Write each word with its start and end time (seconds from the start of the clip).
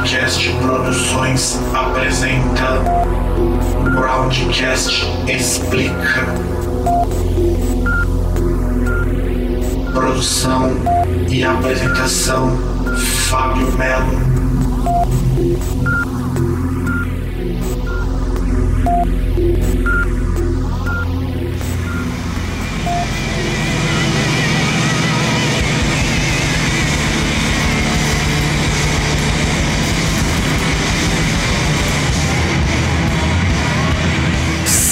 Groundcast 0.00 0.48
Produções 0.62 1.60
apresenta 1.74 2.80
Groundcast 3.94 5.06
Explica. 5.28 6.24
Produção 9.92 10.70
e 11.28 11.44
apresentação 11.44 12.56
Fábio 13.28 13.70
Melo. 13.72 14.30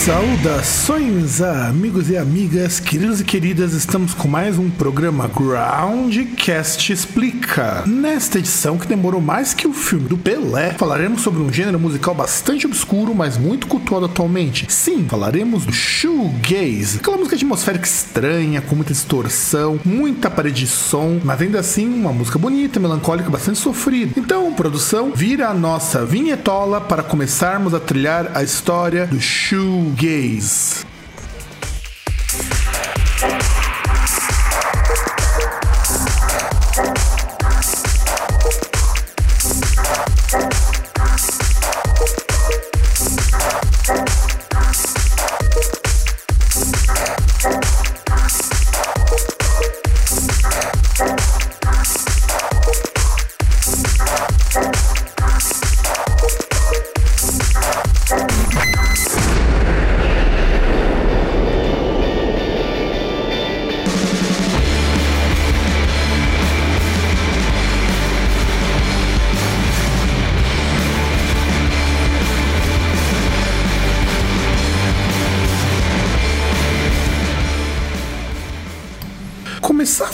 Saudações, 0.09 1.43
amigos 1.43 2.09
e 2.09 2.17
amigas, 2.17 2.81
queridos 2.81 3.21
e 3.21 3.25
queridas, 3.25 3.75
estamos 3.75 4.15
com 4.15 4.27
mais 4.27 4.59
um 4.59 4.71
programa 4.71 5.29
Groundcast 5.29 6.91
Explica. 6.91 7.85
Nesta 7.87 8.39
edição, 8.39 8.79
que 8.79 8.87
demorou 8.87 9.21
mais 9.21 9.53
que 9.53 9.69
o 9.69 9.75
filme 9.75 10.09
do 10.09 10.17
Pelé, 10.17 10.73
falaremos 10.79 11.21
sobre 11.21 11.43
um 11.43 11.53
gênero 11.53 11.79
musical 11.79 12.15
bastante 12.15 12.65
obscuro, 12.67 13.15
mas 13.15 13.37
muito 13.37 13.67
cultuado 13.67 14.07
atualmente. 14.07 14.65
Sim, 14.71 15.05
falaremos 15.07 15.67
do 15.67 15.75
shoegaze, 15.75 17.01
aquela 17.01 17.19
música 17.19 17.37
atmosférica 17.37 17.87
estranha, 17.87 18.63
com 18.63 18.75
muita 18.75 18.95
distorção, 18.95 19.79
muita 19.85 20.31
parede 20.31 20.61
de 20.61 20.69
som, 20.69 21.21
mas 21.23 21.43
ainda 21.43 21.61
assim 21.61 21.87
uma 21.87 22.15
música 22.15 22.39
bonita, 22.39 22.81
melancólica, 22.81 23.29
bastante 23.29 23.59
sofrida. 23.59 24.19
Então, 24.19 24.55
produção, 24.55 25.13
vira 25.15 25.49
a 25.49 25.55
nossa 25.55 26.03
vinhetola 26.07 26.81
para 26.81 27.03
começarmos 27.03 27.75
a 27.75 27.79
trilhar 27.79 28.31
a 28.33 28.43
história 28.43 29.07
do 29.07 29.21
shoegaze 29.21 29.98
gays. 29.99 30.88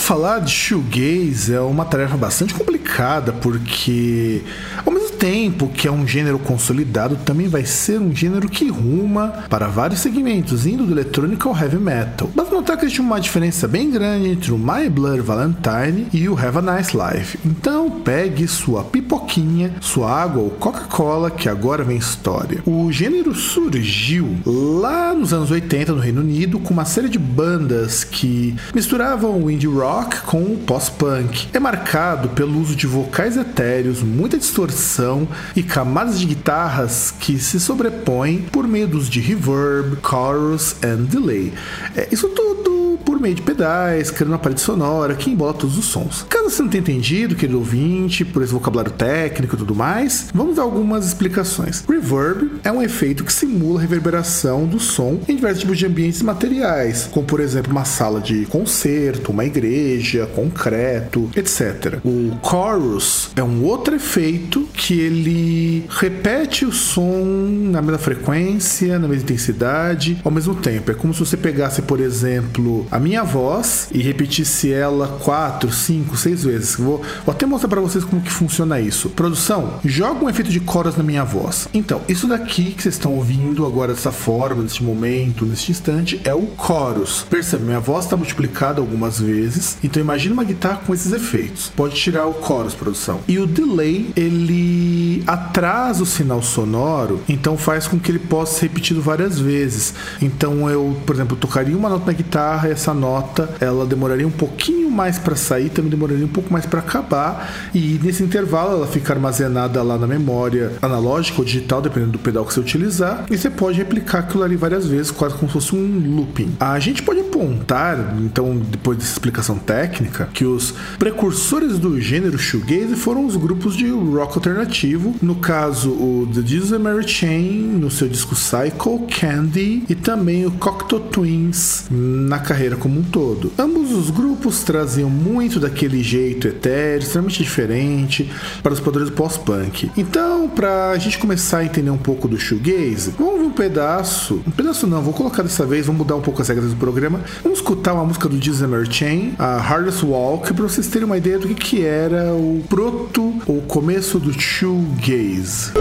Falar 0.05 0.41
de 0.41 0.51
shoegaze 0.51 1.55
é 1.55 1.61
uma 1.61 1.87
tarefa 1.87 2.15
bastante 2.15 2.53
complicada 2.53 3.33
porque 3.33 4.43
ao 4.85 4.93
tempo 5.25 5.69
que 5.69 5.89
é 5.89 5.91
um 5.91 6.06
gênero 6.06 6.39
consolidado, 6.39 7.17
também 7.17 7.48
vai 7.48 7.64
ser 7.64 7.98
um 7.98 8.14
gênero 8.14 8.47
que 8.47 8.69
ruma 8.69 9.28
para 9.48 9.68
vários 9.68 10.01
segmentos, 10.01 10.67
indo 10.67 10.85
do 10.85 10.92
eletrônico 10.92 11.48
ao 11.48 11.57
heavy 11.57 11.79
metal. 11.79 12.30
Mas 12.35 12.51
notar 12.51 12.77
que 12.77 12.85
existe 12.85 13.01
uma 13.01 13.18
diferença 13.18 13.67
bem 13.67 13.90
grande 13.90 14.29
entre 14.29 14.52
o 14.52 14.58
My 14.58 14.86
Blood 14.90 15.23
Valentine 15.23 16.08
e 16.13 16.29
o 16.29 16.39
Have 16.39 16.58
a 16.58 16.77
Nice 16.77 16.95
Life. 16.95 17.39
Então 17.42 17.90
pegue 17.90 18.46
sua 18.46 18.84
pipoquinha, 18.84 19.73
sua 19.80 20.13
água 20.13 20.42
ou 20.42 20.51
Coca-Cola, 20.51 21.30
que 21.30 21.48
agora 21.48 21.83
vem 21.83 21.96
história. 21.96 22.63
O 22.67 22.92
gênero 22.92 23.34
surgiu 23.34 24.36
lá 24.45 25.14
nos 25.14 25.33
anos 25.33 25.51
80 25.51 25.92
no 25.95 26.01
Reino 26.01 26.20
Unido 26.20 26.58
com 26.58 26.74
uma 26.74 26.84
série 26.84 27.08
de 27.08 27.18
bandas 27.18 28.05
que 28.05 28.55
misturavam 28.74 29.42
o 29.42 29.51
indie 29.51 29.68
rock 29.68 30.20
com 30.20 30.42
o 30.42 30.58
post-punk. 30.67 31.48
É 31.55 31.58
marcado 31.58 32.29
pelo 32.29 32.61
uso 32.61 32.77
de 32.77 32.86
vocais 32.86 33.39
etéreos, 33.39 34.02
muita 34.02 34.36
distorção 34.36 35.14
e 35.55 35.63
camadas 35.63 36.19
de 36.19 36.27
guitarras 36.27 37.14
que 37.19 37.39
se 37.39 37.58
sobrepõem 37.58 38.42
por 38.42 38.67
meio 38.67 38.89
dos 38.89 39.08
de 39.08 39.20
reverb, 39.20 39.98
chorus 40.02 40.77
e 40.83 40.97
delay. 40.97 41.52
É, 41.97 42.08
isso 42.11 42.29
tudo 42.29 42.83
por 42.97 43.21
meio 43.21 43.35
de 43.35 43.43
pedais, 43.43 44.11
criando 44.11 44.33
uma 44.33 44.39
parede 44.39 44.61
sonora 44.61 45.15
que 45.15 45.31
embola 45.31 45.55
todos 45.55 45.77
os 45.79 45.87
sons. 45.87 46.25
Caso 46.29 46.51
você 46.51 46.63
não 46.63 46.69
tenha 46.69 46.83
entendido, 46.83 47.35
querido 47.35 47.59
ouvinte, 47.59 48.25
por 48.25 48.43
esse 48.43 48.53
vocabulário 48.53 48.93
técnico 48.93 49.55
e 49.55 49.59
tudo 49.59 49.75
mais, 49.75 50.29
vamos 50.35 50.57
dar 50.57 50.63
algumas 50.63 51.07
explicações. 51.07 51.85
Reverb 51.89 52.61
é 52.63 52.71
um 52.71 52.83
efeito 52.83 53.25
que 53.25 53.33
simula 53.33 53.79
a 53.79 53.83
reverberação 53.83 54.67
do 54.67 54.79
som 54.79 55.21
em 55.29 55.37
diversos 55.37 55.61
tipos 55.61 55.79
de 55.79 55.87
ambientes 55.87 56.23
materiais, 56.23 57.09
como 57.11 57.27
por 57.27 57.41
exemplo 57.41 57.73
uma 57.73 57.85
sala 57.85 58.21
de 58.21 58.47
concerto, 58.47 59.33
uma 59.33 59.45
igreja, 59.45 60.27
concreto, 60.35 61.31
etc. 61.37 61.99
O 62.05 62.33
chorus 62.49 63.31
é 63.37 63.43
um 63.43 63.65
outro 63.65 63.95
efeito 63.95 64.69
que 64.73 65.01
ele 65.01 65.85
repete 65.89 66.65
o 66.65 66.73
som 66.73 67.25
na 67.71 67.81
mesma 67.81 67.99
frequência, 67.99 68.99
na 68.99 69.09
mesma 69.09 69.23
intensidade, 69.23 70.19
ao 70.25 70.31
mesmo 70.31 70.55
tempo. 70.55 70.91
É 70.91 70.95
como 70.95 71.13
se 71.13 71.21
você 71.21 71.37
pegasse, 71.37 71.83
por 71.83 72.01
exemplo, 72.01 72.83
a 72.90 72.98
minha 72.98 73.22
voz 73.22 73.89
e 73.92 74.02
repetisse 74.02 74.72
ela 74.72 75.18
quatro, 75.22 75.72
cinco, 75.72 76.17
seis 76.17 76.45
vezes. 76.45 76.77
Vou, 76.77 77.02
vou 77.24 77.34
até 77.34 77.46
mostrar 77.46 77.68
para 77.68 77.80
vocês 77.80 78.05
como 78.05 78.22
que 78.22 78.30
funciona 78.30 78.80
isso. 78.80 79.11
Produção, 79.11 79.80
joga 79.84 80.24
um 80.24 80.28
efeito 80.28 80.50
de 80.50 80.61
chorus 80.61 80.96
na 80.96 81.02
minha 81.02 81.24
voz. 81.24 81.68
Então, 81.72 82.00
isso 82.08 82.27
daqui 82.27 82.72
que 82.72 82.83
vocês 82.83 82.95
estão 82.95 83.14
ouvindo 83.14 83.67
agora 83.67 83.92
dessa 83.95 84.12
forma, 84.12 84.62
neste 84.62 84.83
momento, 84.83 85.45
neste 85.46 85.70
instante, 85.70 86.20
é 86.24 86.34
o 86.34 86.48
chorus. 86.56 87.27
Percebe, 87.28 87.64
minha 87.64 87.80
voz 87.80 88.05
está 88.05 88.17
multiplicada 88.17 88.80
algumas 88.80 89.20
vezes. 89.20 89.78
Então, 89.83 90.02
imagine 90.02 90.33
uma 90.33 90.45
guitarra 90.45 90.80
com 90.86 90.95
esses 90.95 91.12
efeitos. 91.12 91.72
Pode 91.74 91.95
tirar 91.95 92.27
o 92.27 92.42
chorus, 92.45 92.74
produção. 92.74 93.20
E 93.27 93.39
o 93.39 93.46
delay, 93.46 94.11
ele 94.16 95.22
atrasa 95.27 96.02
o 96.02 96.06
sinal 96.06 96.42
sonoro, 96.42 97.20
então 97.28 97.56
faz 97.56 97.86
com 97.86 97.98
que 97.98 98.11
ele 98.11 98.18
possa 98.18 98.58
ser 98.58 98.66
repetido 98.66 99.01
várias 99.01 99.39
vezes. 99.39 99.95
Então, 100.20 100.68
eu, 100.68 100.96
por 101.06 101.14
exemplo, 101.14 101.36
tocaria 101.36 101.77
uma 101.77 101.89
nota 101.89 102.06
na 102.06 102.12
guitarra 102.12 102.68
essa 102.74 102.92
nota 102.92 103.48
ela 103.61 103.86
demoraria 103.86 104.27
um 104.27 104.30
pouquinho 104.30 104.90
mais 104.90 105.18
para 105.18 105.35
sair, 105.35 105.70
também 105.70 105.90
demoraria 105.90 106.24
um 106.24 106.29
pouco 106.29 106.52
mais 106.52 106.67
para 106.67 106.80
acabar, 106.80 107.52
e 107.74 107.98
nesse 108.02 108.23
intervalo 108.23 108.77
ela 108.77 108.86
fica 108.86 109.12
armazenada 109.12 109.83
lá 109.83 109.98
na 109.98 110.07
memória 110.07 110.73
analógica 110.80 111.40
ou 111.40 111.45
digital, 111.45 111.83
dependendo 111.83 112.13
do 112.13 112.18
pedal 112.18 112.45
que 112.45 112.55
você 112.55 112.61
utilizar, 112.61 113.24
e 113.30 113.36
você 113.36 113.51
pode 113.51 113.79
replicar 113.79 114.20
aquilo 114.20 114.45
ali 114.45 114.57
várias 114.57 114.86
vezes, 114.86 115.11
quase 115.11 115.34
como 115.34 115.48
se 115.48 115.52
fosse 115.55 115.74
um 115.74 116.17
looping. 116.17 116.57
A 116.61 116.79
gente 116.79 117.02
pode 117.02 117.20
apontar, 117.34 118.17
então, 118.20 118.56
depois 118.56 118.96
dessa 118.96 119.12
explicação 119.12 119.58
técnica, 119.58 120.28
que 120.33 120.45
os 120.45 120.72
precursores 120.98 121.80
do 121.80 122.00
gênero 122.00 122.39
shoegaze 122.39 122.95
foram 122.95 123.27
os 123.27 123.34
grupos 123.34 123.77
de 123.77 123.90
rock 123.90 124.36
alternativo, 124.36 125.14
no 125.20 125.34
caso 125.34 125.90
o 125.90 126.28
The 126.33 126.42
Jesus 126.46 126.80
Mary 126.80 127.08
Chain 127.08 127.77
no 127.80 127.90
seu 127.90 128.08
disco 128.08 128.37
Cycle, 128.37 129.06
Candy 129.19 129.82
e 129.88 129.94
também 129.96 130.46
o 130.46 130.52
Cocteau 130.52 131.00
Twins 131.00 131.87
na 131.90 132.38
carreira 132.38 132.76
como 132.76 133.00
um 133.00 133.02
todo. 133.02 133.52
Ambos 133.58 133.90
os 133.90 134.11
grupos 134.11 134.62
traziam 134.62 135.11
muito 135.11 135.58
daquele 135.58 136.02
jeito 136.02 136.46
etéreo, 136.46 137.02
extremamente 137.02 137.43
diferente 137.43 138.30
para 138.62 138.72
os 138.72 138.80
padrões 138.80 139.10
do 139.10 139.16
pós-punk. 139.16 139.90
Então, 139.96 140.48
para 140.48 140.90
a 140.90 140.98
gente 140.98 141.19
começar 141.19 141.58
a 141.58 141.64
entender 141.64 141.90
um 141.90 141.98
pouco 141.98 142.28
do 142.28 142.38
shoegaze, 142.38 143.12
vamos 143.19 143.40
ver 143.40 143.46
um 143.46 143.50
pedaço, 143.50 144.40
um 144.46 144.50
pedaço 144.50 144.87
não, 144.87 145.02
vou 145.02 145.12
colocar 145.12 145.42
dessa 145.42 145.66
vez, 145.66 145.87
vamos 145.87 146.02
mudar 146.02 146.14
um 146.14 146.22
pouco 146.22 146.40
as 146.40 146.48
regras 146.48 146.70
do 146.70 146.76
programa. 146.76 147.24
Vamos 147.43 147.59
escutar 147.59 147.94
uma 147.94 148.05
música 148.05 148.29
do 148.29 148.69
Mary 148.69 148.93
Chain, 148.93 149.35
a 149.38 149.59
Hardest 149.59 150.03
Walk, 150.03 150.53
para 150.53 150.62
vocês 150.62 150.87
terem 150.88 151.06
uma 151.06 151.17
ideia 151.17 151.38
do 151.38 151.49
que, 151.49 151.55
que 151.55 151.85
era 151.85 152.32
o 152.35 152.62
proto, 152.69 153.35
o 153.47 153.62
começo 153.62 154.19
do 154.19 154.32
shoegaze. 154.32 155.73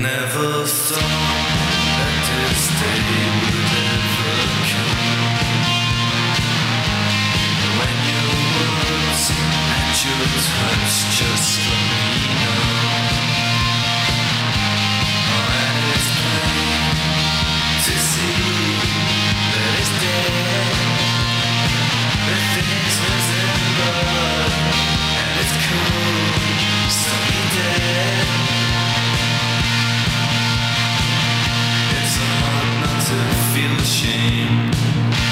Never 0.00 0.66
to 33.10 33.16
feel 33.52 33.72
ashamed. 33.80 35.29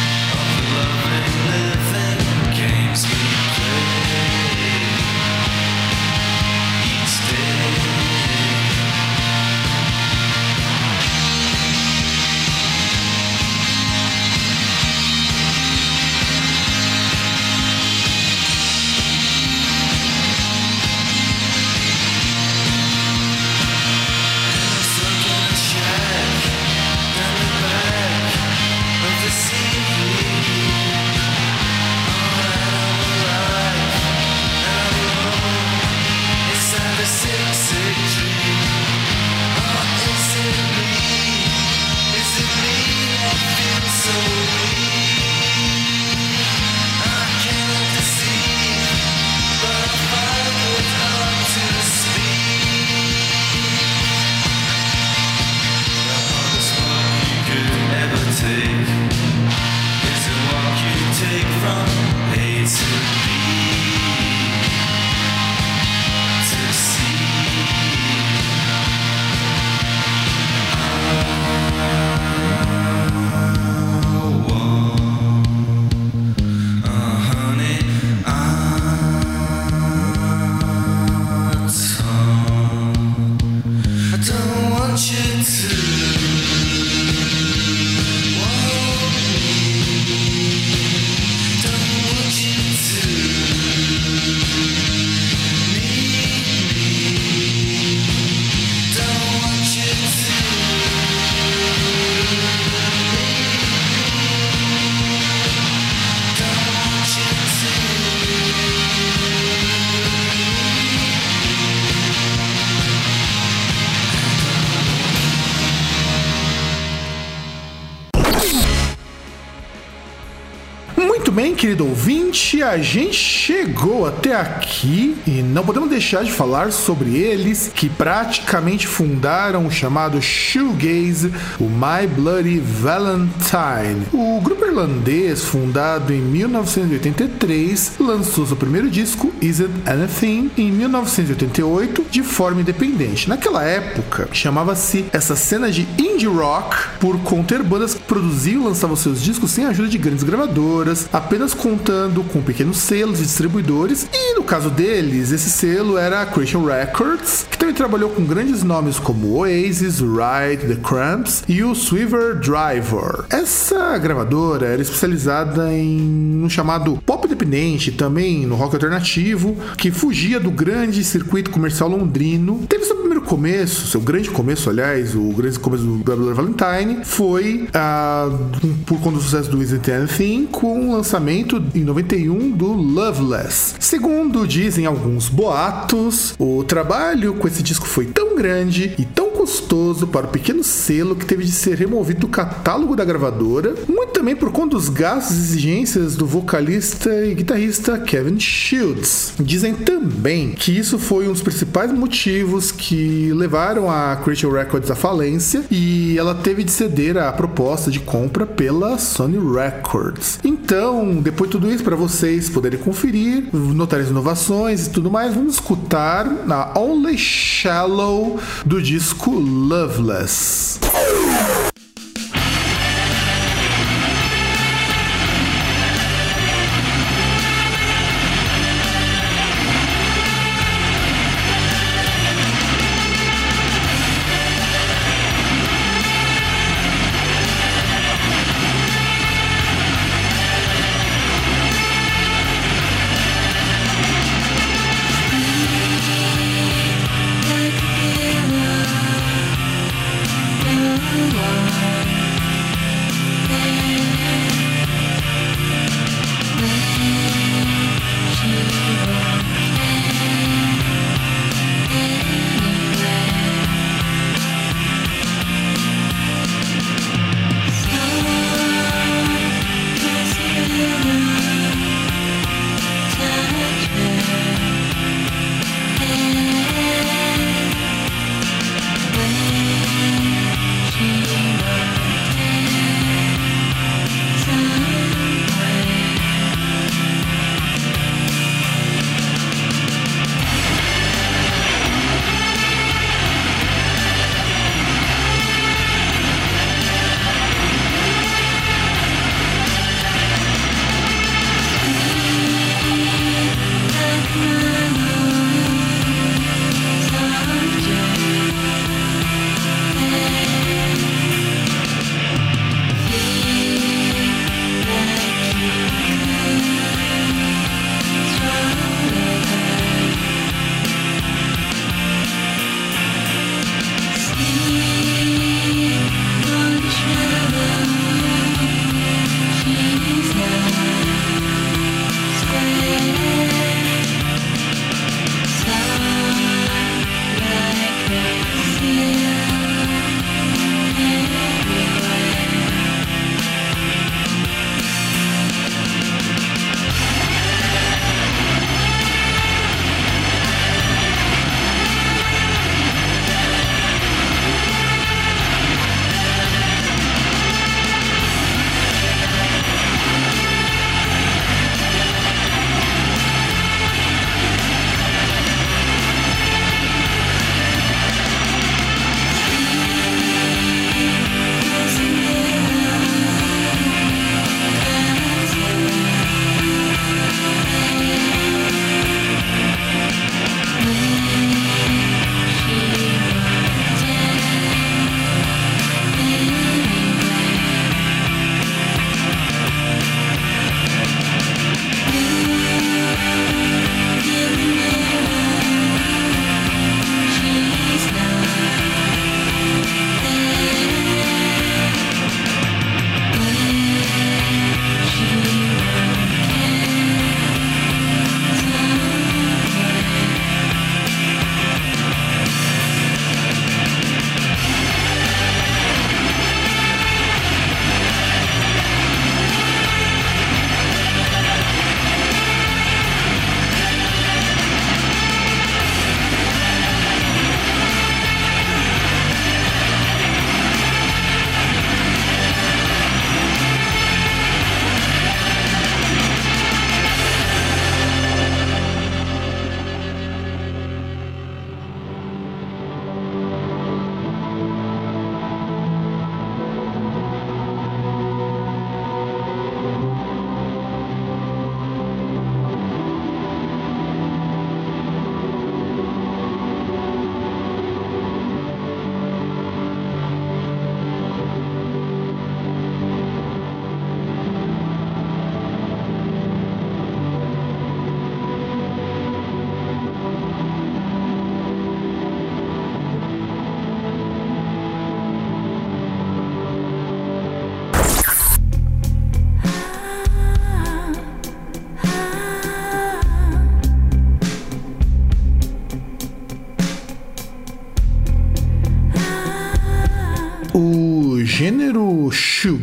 Ouvinte, 122.39 122.63
a 122.63 122.79
gente 122.79 123.17
chegou 123.17 124.07
até 124.07 124.35
aqui 124.35 125.17
e 125.27 125.43
não 125.43 125.65
podemos 125.65 125.91
deixar 125.91 126.23
de 126.23 126.31
falar 126.31 126.71
sobre 126.71 127.17
eles 127.17 127.71
que 127.75 127.89
praticamente 127.89 128.87
fundaram 128.87 129.67
o 129.67 129.71
chamado 129.71 130.23
shoegaze, 130.23 131.33
o 131.59 131.65
My 131.65 132.07
Bloody 132.07 132.61
Valentine. 132.61 134.07
O 134.13 134.41
grupo 134.41 134.65
irlandês, 134.65 135.45
fundado 135.45 136.13
em 136.13 136.21
1983, 136.21 137.95
lançou 137.99 138.47
seu 138.47 138.57
primeiro 138.57 138.89
disco, 138.89 139.33
Is 139.41 139.61
It 139.61 139.73
Anything, 139.87 140.51
em 140.57 140.71
1988, 140.71 142.07
de 142.11 142.23
forma 142.23 142.61
independente. 142.61 143.29
Naquela 143.29 143.65
época, 143.65 144.29
chamava-se 144.33 145.07
essa 145.13 145.35
cena 145.35 145.71
de 145.71 145.89
indie 145.99 146.27
rock 146.27 146.77
por 147.01 147.19
conter 147.21 147.63
bandas 147.63 147.95
que 147.95 148.03
produziam 148.03 148.63
e 148.63 148.65
lançavam 148.67 148.95
seus 148.95 149.21
discos 149.21 149.51
sem 149.51 149.65
a 149.65 149.71
ajuda 149.71 149.89
de 149.89 149.99
grandes 149.99 150.23
gravadoras, 150.23 151.09
apenas 151.13 151.53
contando 151.53 152.28
com 152.29 152.41
pequenos 152.43 152.79
selos 152.79 153.21
e 153.21 153.23
distribuidores. 153.23 154.07
E 154.13 154.35
no 154.35 154.45
caso 154.45 154.71
deles, 154.71 155.33
esse 155.33 155.51
selo 155.51 155.99
era 155.99 156.23
a 156.23 156.27
Christian 156.27 156.65
Records, 156.65 157.47
que 157.51 157.58
trabalhou 157.73 158.11
com 158.11 158.25
grandes 158.25 158.63
nomes 158.63 158.99
como 158.99 159.35
Oasis, 159.37 160.01
Ride, 160.01 160.67
The 160.67 160.81
Cramps 160.83 161.45
e 161.49 161.63
o 161.63 161.75
Sweaver 161.75 162.39
Driver. 162.39 163.25
Essa 163.31 163.97
gravadora 163.99 164.67
era 164.67 164.83
especializada 164.83 165.73
em 165.73 166.43
um 166.43 166.49
chamado 166.49 166.99
pop 167.05 167.27
independente, 167.27 167.93
também 167.93 168.47
no 168.47 168.55
rock 168.55 168.75
alternativo, 168.75 169.57
que 169.77 169.91
fugia 169.91 170.41
do 170.41 170.51
grande 170.51 171.05
circuito 171.05 171.51
comercial 171.51 171.89
londrino. 171.89 172.65
Teve 172.69 172.85
seu 172.85 172.97
primeiro 172.97 173.23
começo, 173.23 173.87
seu 173.87 174.01
grande 174.01 174.31
começo, 174.31 174.71
aliás, 174.71 175.15
o 175.15 175.29
grande 175.31 175.59
começo 175.59 175.85
do 175.85 175.97
Bloody 175.97 176.35
Valentine 176.35 177.05
foi 177.05 177.69
uh, 177.69 178.77
por 178.85 178.99
conta 179.01 179.17
do 179.17 179.23
sucesso 179.23 179.51
do 179.51 179.63
Isn't 179.63 179.91
Anything 179.91 180.47
com 180.47 180.89
o 180.89 180.93
lançamento 180.93 181.63
em 181.75 181.85
91 181.85 182.51
do 182.51 182.73
Loveless. 182.73 183.75
Segundo 183.79 184.47
dizem 184.47 184.87
alguns 184.87 185.29
boatos, 185.29 186.35
o 186.39 186.65
trabalho 186.65 187.35
com 187.35 187.47
esse 187.47 187.58
disco 187.63 187.87
foi 187.87 188.07
tão 188.07 188.35
grande 188.35 188.95
e 188.99 189.05
tão 189.05 189.28
custoso 189.39 190.09
para 190.09 190.27
o 190.27 190.31
pequeno 190.31 190.65
selo 190.65 191.15
que 191.15 191.25
teve 191.25 191.45
de 191.45 191.53
ser 191.53 191.77
removido 191.79 192.23
do 192.23 192.29
catálogo 192.29 192.97
da 192.97 193.05
gravadora, 193.05 193.73
muito 193.87 194.13
também 194.13 194.35
por 194.35 194.51
conta 194.51 194.77
dos 194.77 194.89
gastos 194.89 195.37
e 195.37 195.41
exigências 195.41 196.17
do 196.17 196.27
vocalista 196.27 197.09
e 197.25 197.35
guitarrista 197.35 197.97
Kevin 198.01 198.41
Shields. 198.41 199.35
Dizem 199.39 199.75
também 199.75 200.51
que 200.51 200.77
isso 200.77 200.99
foi 200.99 201.29
um 201.29 201.33
dos 201.33 201.41
principais 201.41 201.93
motivos 201.93 202.73
que 202.73 203.33
levaram 203.33 203.89
a 203.89 204.17
Creature 204.17 204.53
Records 204.53 204.91
à 204.91 204.97
falência 204.97 205.63
e 205.71 206.19
ela 206.19 206.35
teve 206.35 206.65
de 206.65 206.73
ceder 206.73 207.17
à 207.17 207.33
proposta 207.33 207.93
de 207.93 208.01
compra 208.01 208.45
pela 208.45 208.99
Sony 208.99 209.39
Records. 209.39 210.41
Então, 210.43 211.15
depois 211.23 211.49
de 211.49 211.53
tudo 211.57 211.71
isso, 211.71 211.85
para 211.85 211.95
vocês 211.95 212.51
poderem 212.51 212.81
conferir, 212.81 213.45
notar 213.53 214.01
as 214.01 214.09
inovações 214.09 214.89
e 214.89 214.91
tudo 214.91 215.13
mais, 215.13 215.33
vamos 215.33 215.55
escutar 215.55 216.25
na 216.45 216.77
Only 216.77 217.17
Shallow 217.17 218.41
do 218.67 218.83
disco 218.83 219.38
Loveless. 219.39 220.88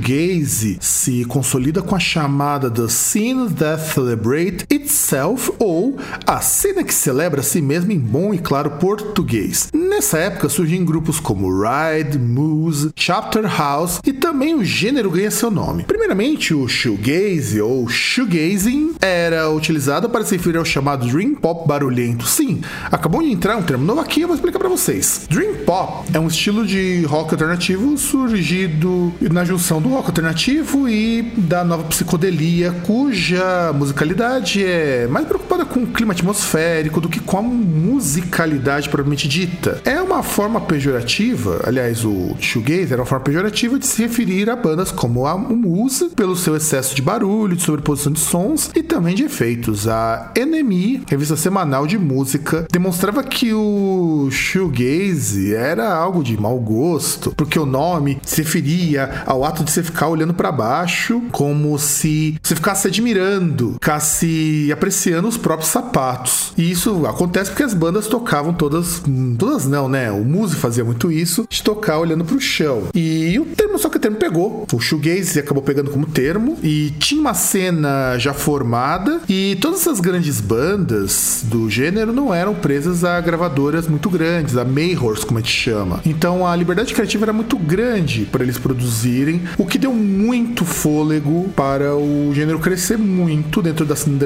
Shoegaze 0.05 0.77
se 0.79 1.25
consolida 1.25 1.81
com 1.81 1.95
a 1.95 1.99
chamada 1.99 2.69
The 2.69 2.87
Scene 2.87 3.49
That 3.49 3.81
Celebrate 3.93 4.65
Itself 5.05 5.53
ou 5.59 5.95
a 6.25 6.41
cena 6.41 6.83
que 6.83 6.93
celebra 6.93 7.41
a 7.41 7.43
si 7.43 7.61
mesma 7.61 7.93
em 7.93 7.99
bom 7.99 8.33
e 8.33 8.39
claro 8.39 8.71
português. 8.71 9.69
Nessa 9.71 10.17
época 10.17 10.49
surgem 10.49 10.83
grupos 10.83 11.19
como 11.19 11.47
Ride, 11.61 12.17
Moose, 12.17 12.91
Chapter 12.95 13.45
House 13.45 13.99
e 14.03 14.11
também 14.11 14.55
o 14.55 14.65
gênero 14.65 15.11
ganha 15.11 15.29
seu 15.29 15.51
nome. 15.51 15.83
Primeiramente, 15.83 16.55
o 16.55 16.67
shoegaze 16.67 17.61
ou 17.61 17.87
shoegazing 17.87 18.95
era 18.99 19.51
utilizado 19.51 20.09
para 20.09 20.25
se 20.25 20.37
referir 20.37 20.57
ao 20.57 20.65
chamado 20.65 21.05
dream 21.07 21.35
pop 21.35 21.67
barulhento. 21.67 22.25
Sim, 22.25 22.61
acabou 22.91 23.21
de 23.21 23.31
entrar 23.31 23.55
um 23.57 23.63
termo 23.63 23.85
novo 23.85 24.01
aqui, 24.01 24.21
eu 24.21 24.27
vou 24.27 24.35
explicar 24.35 24.57
para 24.57 24.69
vocês. 24.69 25.27
Dream 25.29 25.53
pop 25.65 26.09
é 26.13 26.19
um 26.19 26.27
estilo 26.27 26.65
de 26.65 27.03
rock 27.05 27.31
alternativo 27.31 27.95
surgido 27.95 29.13
na 29.21 29.45
junção 29.45 29.79
do 29.79 29.89
rock 29.89 30.07
alternativo 30.07 30.89
e 30.89 31.21
da 31.37 31.63
nova 31.63 31.83
psicodelia, 31.83 32.71
cuja 32.85 33.71
musicalidade 33.73 34.65
é 34.65 34.94
mais 35.07 35.27
preocupada 35.27 35.65
com 35.65 35.83
o 35.83 35.87
clima 35.87 36.13
atmosférico 36.13 37.01
do 37.01 37.09
que 37.09 37.19
com 37.19 37.37
a 37.37 37.41
musicalidade 37.41 38.89
propriamente 38.89 39.27
dita. 39.27 39.81
É 39.85 40.01
uma 40.01 40.23
forma 40.23 40.61
pejorativa, 40.61 41.61
aliás, 41.65 42.03
o 42.05 42.35
shoegaze 42.39 42.93
era 42.93 43.01
uma 43.01 43.05
forma 43.05 43.23
pejorativa 43.23 43.77
de 43.77 43.85
se 43.85 44.01
referir 44.01 44.49
a 44.49 44.55
bandas 44.55 44.91
como 44.91 45.27
a 45.27 45.37
Muse, 45.37 46.09
pelo 46.15 46.35
seu 46.35 46.55
excesso 46.55 46.95
de 46.95 47.01
barulho, 47.01 47.55
de 47.55 47.63
sobreposição 47.63 48.11
de 48.11 48.19
sons 48.19 48.71
e 48.75 48.81
também 48.81 49.15
de 49.15 49.23
efeitos. 49.23 49.87
A 49.87 50.31
NME, 50.37 51.03
revista 51.07 51.35
semanal 51.35 51.85
de 51.85 51.97
música, 51.97 52.65
demonstrava 52.71 53.23
que 53.23 53.53
o 53.53 54.29
shoegaze 54.31 55.53
era 55.53 55.93
algo 55.93 56.23
de 56.23 56.39
mau 56.39 56.57
gosto, 56.59 57.33
porque 57.35 57.59
o 57.59 57.65
nome 57.65 58.19
se 58.23 58.41
referia 58.41 59.23
ao 59.25 59.43
ato 59.43 59.63
de 59.63 59.71
você 59.71 59.83
ficar 59.83 60.07
olhando 60.07 60.33
para 60.33 60.51
baixo, 60.51 61.21
como 61.31 61.77
se 61.77 62.37
você 62.41 62.55
ficasse 62.55 62.87
admirando, 62.87 63.73
ficasse 63.73 64.69
apreciando 64.71 64.84
os 65.27 65.37
próprios 65.37 65.71
sapatos. 65.71 66.53
E 66.57 66.69
isso 66.71 67.05
acontece 67.05 67.51
porque 67.51 67.63
as 67.63 67.73
bandas 67.73 68.07
tocavam 68.07 68.53
todas, 68.53 69.01
todas 69.37 69.65
não, 69.65 69.87
né? 69.87 70.11
O 70.11 70.23
Muse 70.23 70.55
fazia 70.55 70.83
muito 70.83 71.11
isso, 71.11 71.45
de 71.49 71.61
tocar 71.63 71.99
olhando 71.99 72.25
para 72.25 72.35
o 72.35 72.39
chão. 72.39 72.83
E 72.93 73.37
o 73.39 73.45
termo 73.45 73.77
só 73.77 73.89
que 73.89 73.97
o 73.97 73.99
termo 73.99 74.17
pegou. 74.17 74.65
O 74.71 74.79
shoegaze 74.79 75.39
acabou 75.39 75.63
pegando 75.63 75.91
como 75.91 76.05
termo 76.05 76.57
e 76.63 76.91
tinha 76.99 77.21
uma 77.21 77.33
cena 77.33 78.17
já 78.17 78.33
formada 78.33 79.21
e 79.27 79.57
todas 79.61 79.81
essas 79.81 79.99
grandes 79.99 80.39
bandas 80.41 81.43
do 81.43 81.69
gênero 81.69 82.13
não 82.13 82.33
eram 82.33 82.55
presas 82.55 83.03
a 83.03 83.19
gravadoras 83.19 83.87
muito 83.87 84.09
grandes, 84.09 84.57
a 84.57 84.65
Mayhors, 84.65 85.23
como 85.23 85.39
a 85.39 85.41
gente 85.41 85.53
chama. 85.53 86.01
Então 86.05 86.45
a 86.45 86.55
liberdade 86.55 86.93
criativa 86.93 87.25
era 87.25 87.33
muito 87.33 87.57
grande 87.57 88.25
para 88.25 88.43
eles 88.43 88.57
produzirem, 88.57 89.41
o 89.57 89.65
que 89.65 89.77
deu 89.77 89.93
muito 89.93 90.65
fôlego 90.65 91.49
para 91.55 91.95
o 91.95 92.31
gênero 92.33 92.59
crescer 92.59 92.97
muito 92.97 93.61
dentro 93.61 93.85
da 93.85 93.95
cena 93.95 94.17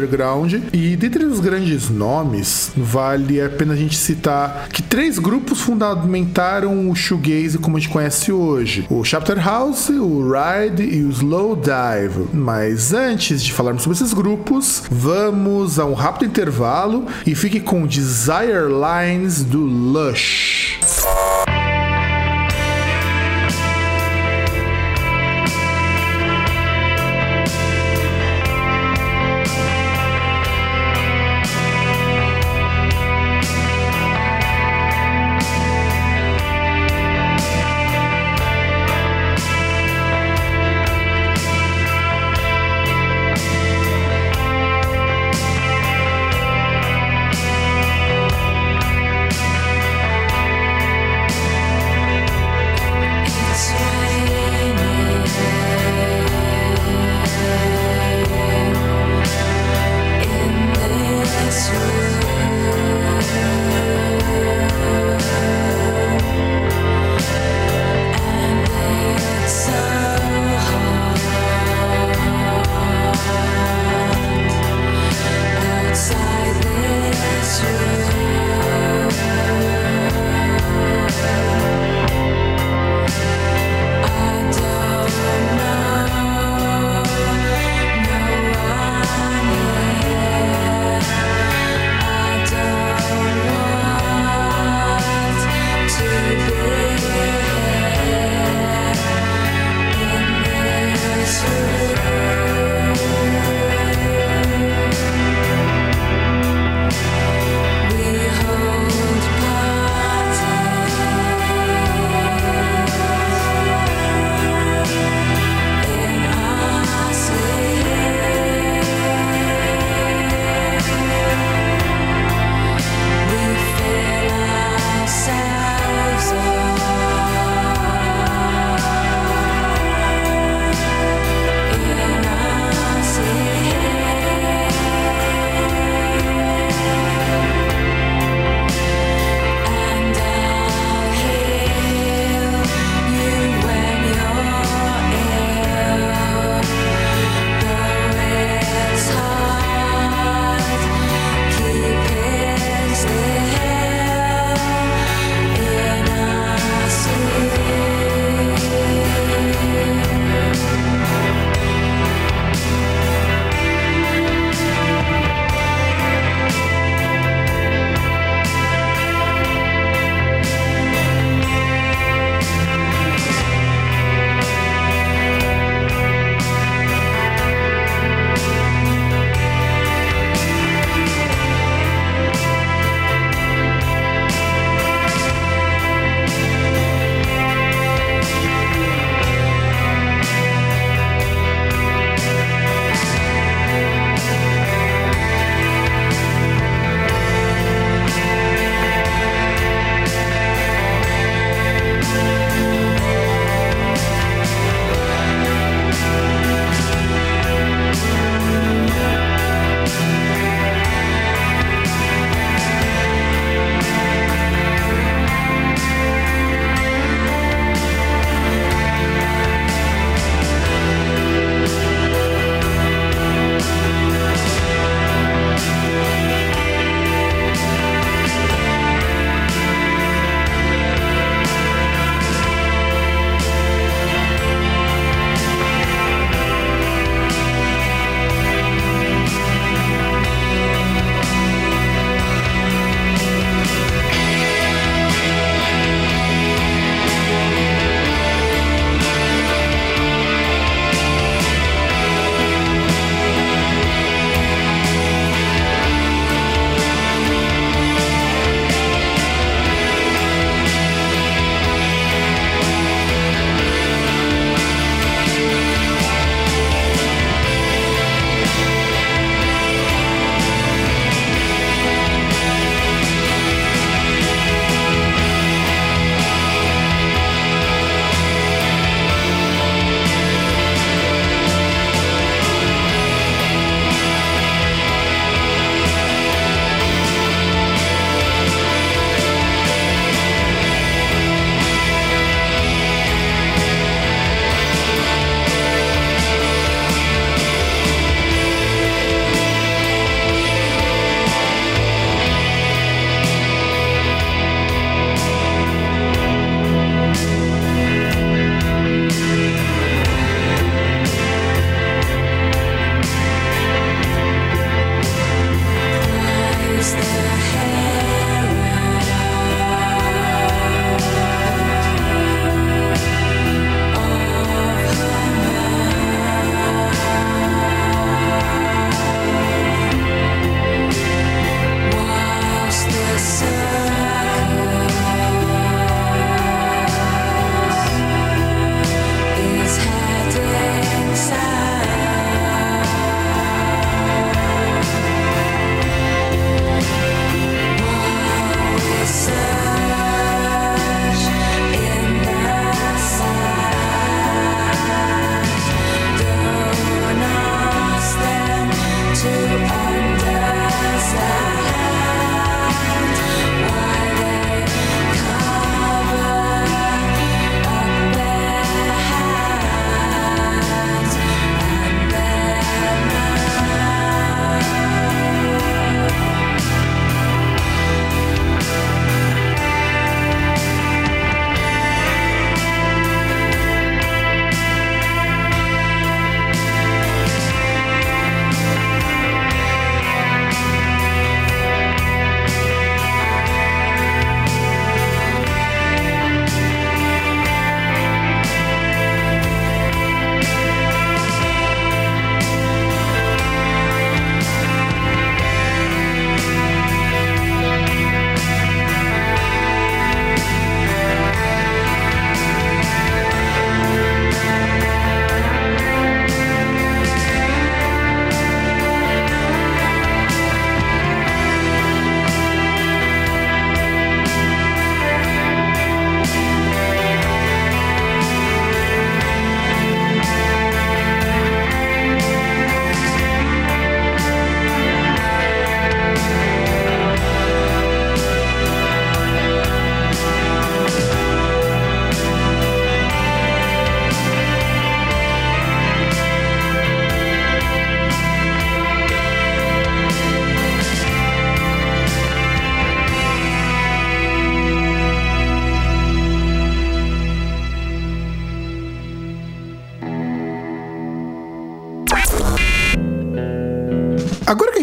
E 0.73 0.95
dentre 0.95 1.25
os 1.25 1.39
grandes 1.39 1.89
nomes, 1.89 2.71
vale 2.75 3.41
a 3.41 3.49
pena 3.49 3.73
a 3.73 3.77
gente 3.77 3.95
citar 3.95 4.69
que 4.69 4.81
três 4.81 5.19
grupos 5.19 5.61
fundamentaram 5.61 6.89
o 6.89 6.95
shoegaze 6.95 7.57
como 7.57 7.77
a 7.77 7.79
gente 7.79 7.91
conhece 7.91 8.31
hoje: 8.31 8.85
o 8.89 9.03
Chapter 9.03 9.43
House, 9.43 9.89
o 9.89 10.31
Ride 10.31 10.83
e 10.83 11.03
o 11.03 11.09
Slow 11.09 11.55
Dive. 11.55 12.27
Mas 12.33 12.93
antes 12.93 13.43
de 13.43 13.53
falarmos 13.53 13.83
sobre 13.83 13.97
esses 13.97 14.13
grupos, 14.13 14.83
vamos 14.89 15.79
a 15.79 15.85
um 15.85 15.93
rápido 15.93 16.25
intervalo 16.25 17.05
e 17.25 17.35
fique 17.35 17.59
com 17.59 17.85
Desire 17.85 18.67
Lines 18.69 19.43
do 19.43 19.59
Lush. 19.59 20.79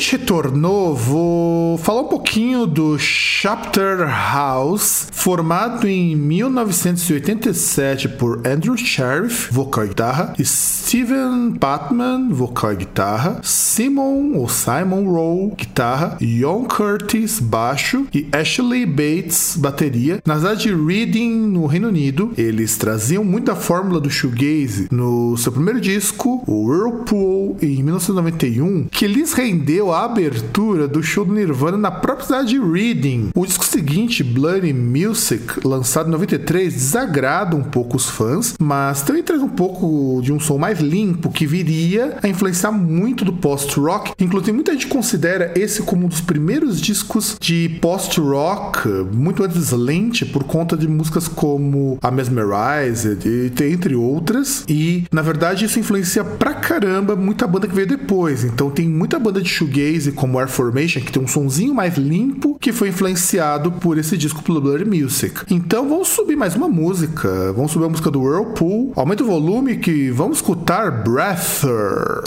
Gente 0.06 0.12
retornou, 0.12 0.94
vou 0.94 1.76
falar 1.78 2.02
um 2.02 2.08
pouquinho 2.26 2.66
do 2.66 2.98
Chapter 2.98 4.00
House, 4.00 5.06
formado 5.12 5.86
em 5.86 6.16
1987 6.16 8.08
por 8.08 8.44
Andrew 8.44 8.76
Sheriff, 8.76 9.52
vocal 9.52 9.84
e 9.84 9.88
guitarra, 9.88 10.34
Steven 10.42 11.52
Patman, 11.52 12.30
vocal 12.30 12.72
e 12.72 12.76
guitarra, 12.76 13.40
Simon 13.44 14.32
ou 14.34 14.48
Simon 14.48 15.04
Rowe, 15.04 15.52
guitarra, 15.56 16.18
John 16.20 16.64
Curtis, 16.64 17.38
baixo 17.38 18.08
e 18.12 18.26
Ashley 18.32 18.84
Bates, 18.84 19.56
bateria, 19.56 20.20
na 20.26 20.36
cidade 20.36 20.62
de 20.62 20.74
Reading, 20.74 21.30
no 21.30 21.66
Reino 21.66 21.88
Unido. 21.88 22.32
Eles 22.36 22.76
traziam 22.76 23.22
muita 23.22 23.54
fórmula 23.54 24.00
do 24.00 24.10
shoegaze 24.10 24.88
no 24.90 25.36
seu 25.36 25.52
primeiro 25.52 25.80
disco, 25.80 26.42
o 26.46 26.66
Whirlpool, 26.66 27.56
em 27.62 27.82
1991, 27.84 28.88
que 28.90 29.06
lhes 29.06 29.32
rendeu 29.32 29.92
a 29.92 30.04
abertura 30.04 30.88
do 30.88 31.02
show 31.02 31.24
do 31.24 31.32
Nirvana 31.32 31.76
na 31.76 31.90
própria 31.90 32.15
cidade 32.24 32.48
de 32.48 32.58
Reading. 32.58 33.30
O 33.34 33.46
disco 33.46 33.64
seguinte, 33.64 34.22
Bloody 34.22 34.72
Music, 34.72 35.66
lançado 35.66 36.08
em 36.08 36.12
93, 36.12 36.72
desagrada 36.72 37.56
um 37.56 37.62
pouco 37.62 37.96
os 37.96 38.06
fãs, 38.06 38.54
mas 38.58 39.02
também 39.02 39.22
traz 39.22 39.42
um 39.42 39.48
pouco 39.48 40.20
de 40.22 40.32
um 40.32 40.40
som 40.40 40.58
mais 40.58 40.80
limpo 40.80 41.30
que 41.30 41.46
viria 41.46 42.18
a 42.22 42.28
influenciar 42.28 42.72
muito 42.72 43.24
do 43.24 43.32
post-rock. 43.32 44.12
Inclusive, 44.18 44.52
muita 44.52 44.72
gente 44.72 44.86
considera 44.86 45.52
esse 45.56 45.82
como 45.82 46.06
um 46.06 46.08
dos 46.08 46.20
primeiros 46.20 46.80
discos 46.80 47.36
de 47.40 47.78
post-rock, 47.80 48.88
muito 49.12 49.42
antes 49.42 49.70
lente, 49.72 50.24
por 50.24 50.44
conta 50.44 50.76
de 50.76 50.88
músicas 50.88 51.28
como 51.28 51.98
a 52.02 52.10
Mesmerized, 52.10 53.18
entre 53.62 53.94
outras. 53.94 54.64
E, 54.68 55.04
na 55.12 55.22
verdade, 55.22 55.64
isso 55.64 55.78
influencia 55.78 56.24
pra 56.24 56.54
caramba 56.54 57.16
muita 57.16 57.46
banda 57.46 57.68
que 57.68 57.74
veio 57.74 57.86
depois. 57.86 58.44
Então, 58.44 58.70
tem 58.70 58.88
muita 58.88 59.18
banda 59.18 59.40
de 59.40 59.48
shoegaze, 59.48 60.12
como 60.12 60.38
Air 60.38 60.48
Formation, 60.48 61.00
que 61.00 61.12
tem 61.12 61.22
um 61.22 61.28
sonzinho 61.28 61.74
mais 61.74 61.96
limpo, 62.06 62.58
que 62.58 62.72
foi 62.72 62.88
influenciado 62.88 63.72
por 63.72 63.98
esse 63.98 64.16
disco 64.16 64.42
pelo 64.42 64.60
Blood 64.60 64.84
Music. 64.84 65.42
Então, 65.50 65.88
vamos 65.88 66.08
subir 66.08 66.36
mais 66.36 66.54
uma 66.54 66.68
música. 66.68 67.52
Vamos 67.52 67.72
subir 67.72 67.86
a 67.86 67.88
música 67.88 68.10
do 68.10 68.20
Whirlpool. 68.20 68.92
Aumenta 68.96 69.22
o 69.22 69.26
volume 69.26 69.76
que 69.76 70.10
vamos 70.10 70.38
escutar 70.38 71.02
Breather. 71.02 72.22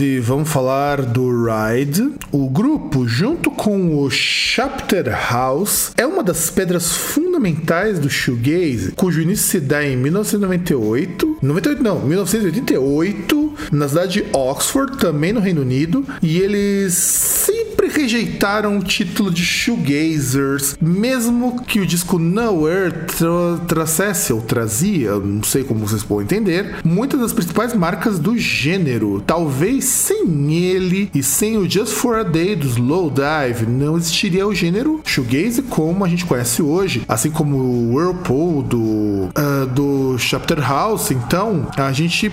E 0.00 0.18
vamos 0.18 0.48
falar 0.48 1.02
do 1.02 1.28
Ride. 1.44 2.12
O 2.32 2.48
grupo, 2.48 3.06
junto 3.06 3.50
com 3.50 3.98
o 3.98 4.10
Chapter 4.10 5.06
House, 5.30 5.92
é 5.96 6.06
uma 6.06 6.22
das 6.22 6.50
pedras 6.50 6.92
fundamentais 6.92 7.98
do 7.98 8.08
shoegaze, 8.08 8.92
cujo 8.92 9.20
início 9.20 9.46
se 9.46 9.60
dá 9.60 9.84
em 9.84 9.96
1998, 9.96 11.38
98 11.42 11.82
não, 11.82 12.00
1988, 12.00 13.54
na 13.72 13.88
cidade 13.88 14.22
de 14.22 14.36
Oxford, 14.36 14.96
também 14.98 15.32
no 15.32 15.40
Reino 15.40 15.60
Unido, 15.60 16.04
e 16.22 16.38
eles 16.38 16.94
sempre 16.94 17.59
rejeitaram 17.92 18.78
o 18.78 18.82
título 18.82 19.30
de 19.30 19.44
shoegazers, 19.44 20.76
mesmo 20.80 21.62
que 21.62 21.80
o 21.80 21.86
disco 21.86 22.18
Nowhere 22.18 23.06
tra 23.06 23.58
trouxesse 23.66 24.32
ou 24.32 24.40
trazia, 24.40 25.16
não 25.18 25.42
sei 25.42 25.64
como 25.64 25.86
vocês 25.86 26.02
podem 26.02 26.24
entender, 26.24 26.76
muitas 26.84 27.20
das 27.20 27.32
principais 27.32 27.74
marcas 27.74 28.18
do 28.18 28.36
gênero. 28.36 29.22
Talvez 29.26 29.84
sem 29.84 30.54
ele 30.54 31.10
e 31.14 31.22
sem 31.22 31.56
o 31.56 31.68
Just 31.68 31.94
for 31.94 32.16
a 32.16 32.22
Day 32.22 32.56
do 32.56 32.66
Slowdive 32.66 33.66
não 33.68 33.96
existiria 33.96 34.46
o 34.46 34.54
gênero 34.54 35.00
shoegaze 35.04 35.62
como 35.62 36.04
a 36.04 36.08
gente 36.08 36.24
conhece 36.24 36.62
hoje, 36.62 37.02
assim 37.08 37.30
como 37.30 37.56
o 37.56 37.94
Whirlpool 37.94 38.62
do, 38.62 38.78
uh, 38.78 39.66
do 39.74 40.18
Chapter 40.18 40.60
House. 40.60 41.10
Então, 41.10 41.68
a 41.76 41.92
gente 41.92 42.30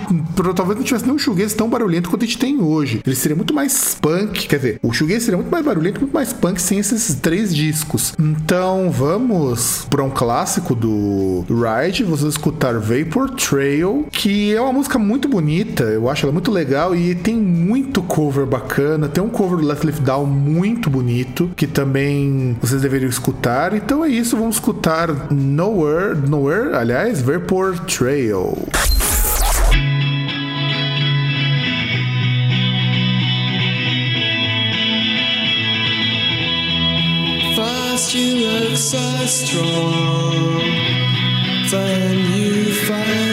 talvez 0.55 0.77
não 0.77 0.83
tivesse 0.83 1.05
nenhum 1.05 1.17
shoegaze 1.17 1.55
tão 1.55 1.69
barulhento 1.69 2.09
quanto 2.09 2.23
a 2.23 2.25
gente 2.25 2.37
tem 2.37 2.59
hoje. 2.61 3.01
Ele 3.05 3.15
seria 3.15 3.35
muito 3.35 3.53
mais 3.53 3.97
punk, 3.99 4.47
quer 4.47 4.57
dizer, 4.57 4.79
o 4.81 4.93
shoegaze 4.93 5.25
seria 5.25 5.37
muito 5.37 5.46
mais 5.51 5.65
barulhento, 5.65 5.99
muito 5.99 6.13
mais 6.13 6.33
punk 6.33 6.61
sem 6.61 6.79
esses 6.79 7.15
três 7.15 7.55
discos. 7.55 8.13
Então, 8.19 8.89
vamos 8.91 9.85
para 9.89 10.03
um 10.03 10.09
clássico 10.09 10.75
do 10.75 11.45
Ride, 11.49 12.03
vocês 12.03 12.37
escutar 12.37 12.73
Vapor 12.79 13.31
Trail, 13.31 14.05
que 14.11 14.53
é 14.53 14.61
uma 14.61 14.73
música 14.73 14.99
muito 14.99 15.27
bonita, 15.27 15.83
eu 15.83 16.09
acho 16.09 16.25
ela 16.25 16.33
muito 16.33 16.51
legal 16.51 16.95
e 16.95 17.15
tem 17.15 17.35
muito 17.35 18.01
cover 18.03 18.45
bacana. 18.45 19.07
Tem 19.07 19.23
um 19.23 19.29
cover 19.29 19.59
do 19.59 19.65
Let 19.65 19.83
Lift 19.83 20.01
Down 20.01 20.25
muito 20.25 20.89
bonito, 20.89 21.49
que 21.55 21.67
também 21.67 22.55
vocês 22.61 22.81
deveriam 22.81 23.09
escutar. 23.09 23.73
Então 23.73 24.03
é 24.03 24.09
isso, 24.09 24.37
vamos 24.37 24.57
escutar 24.57 25.31
Nowhere, 25.31 26.17
Nowhere, 26.27 26.75
aliás, 26.75 27.21
Vapor 27.21 27.79
Trail. 27.81 28.57
So 38.77 39.25
strong, 39.25 40.59
then 41.71 42.19
you 42.35 42.71
fade 42.85 43.26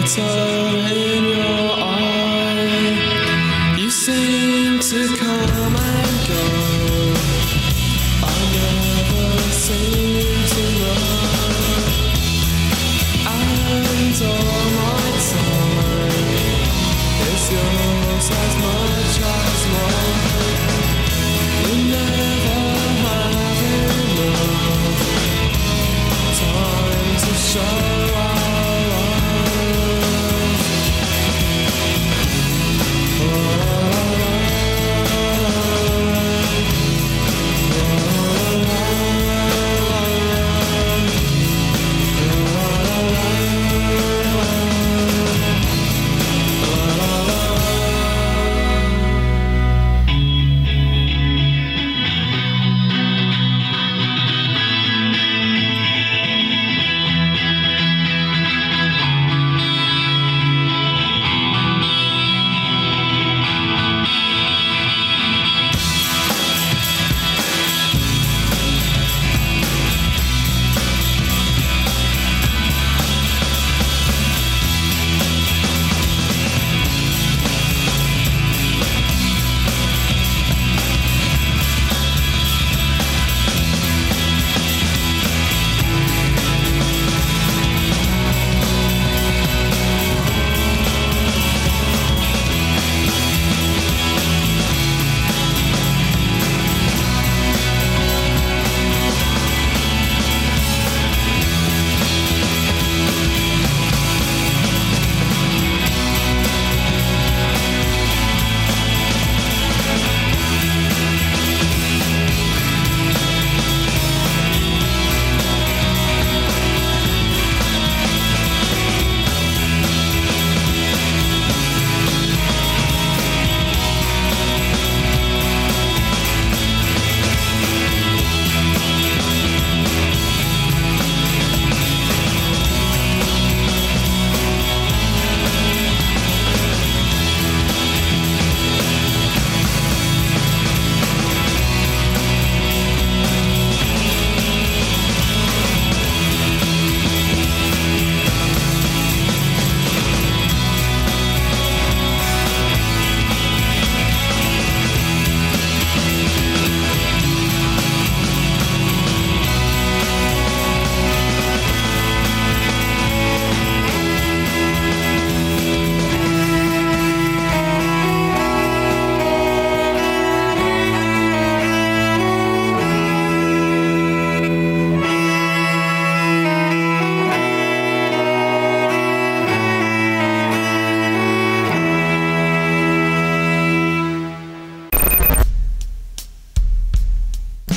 glitter 0.00 0.94
in 0.94 1.24
your 1.24 1.74
eye. 1.78 2.96
You 3.76 3.90
seem 3.90 4.80
to 4.80 5.16
come 5.16 5.79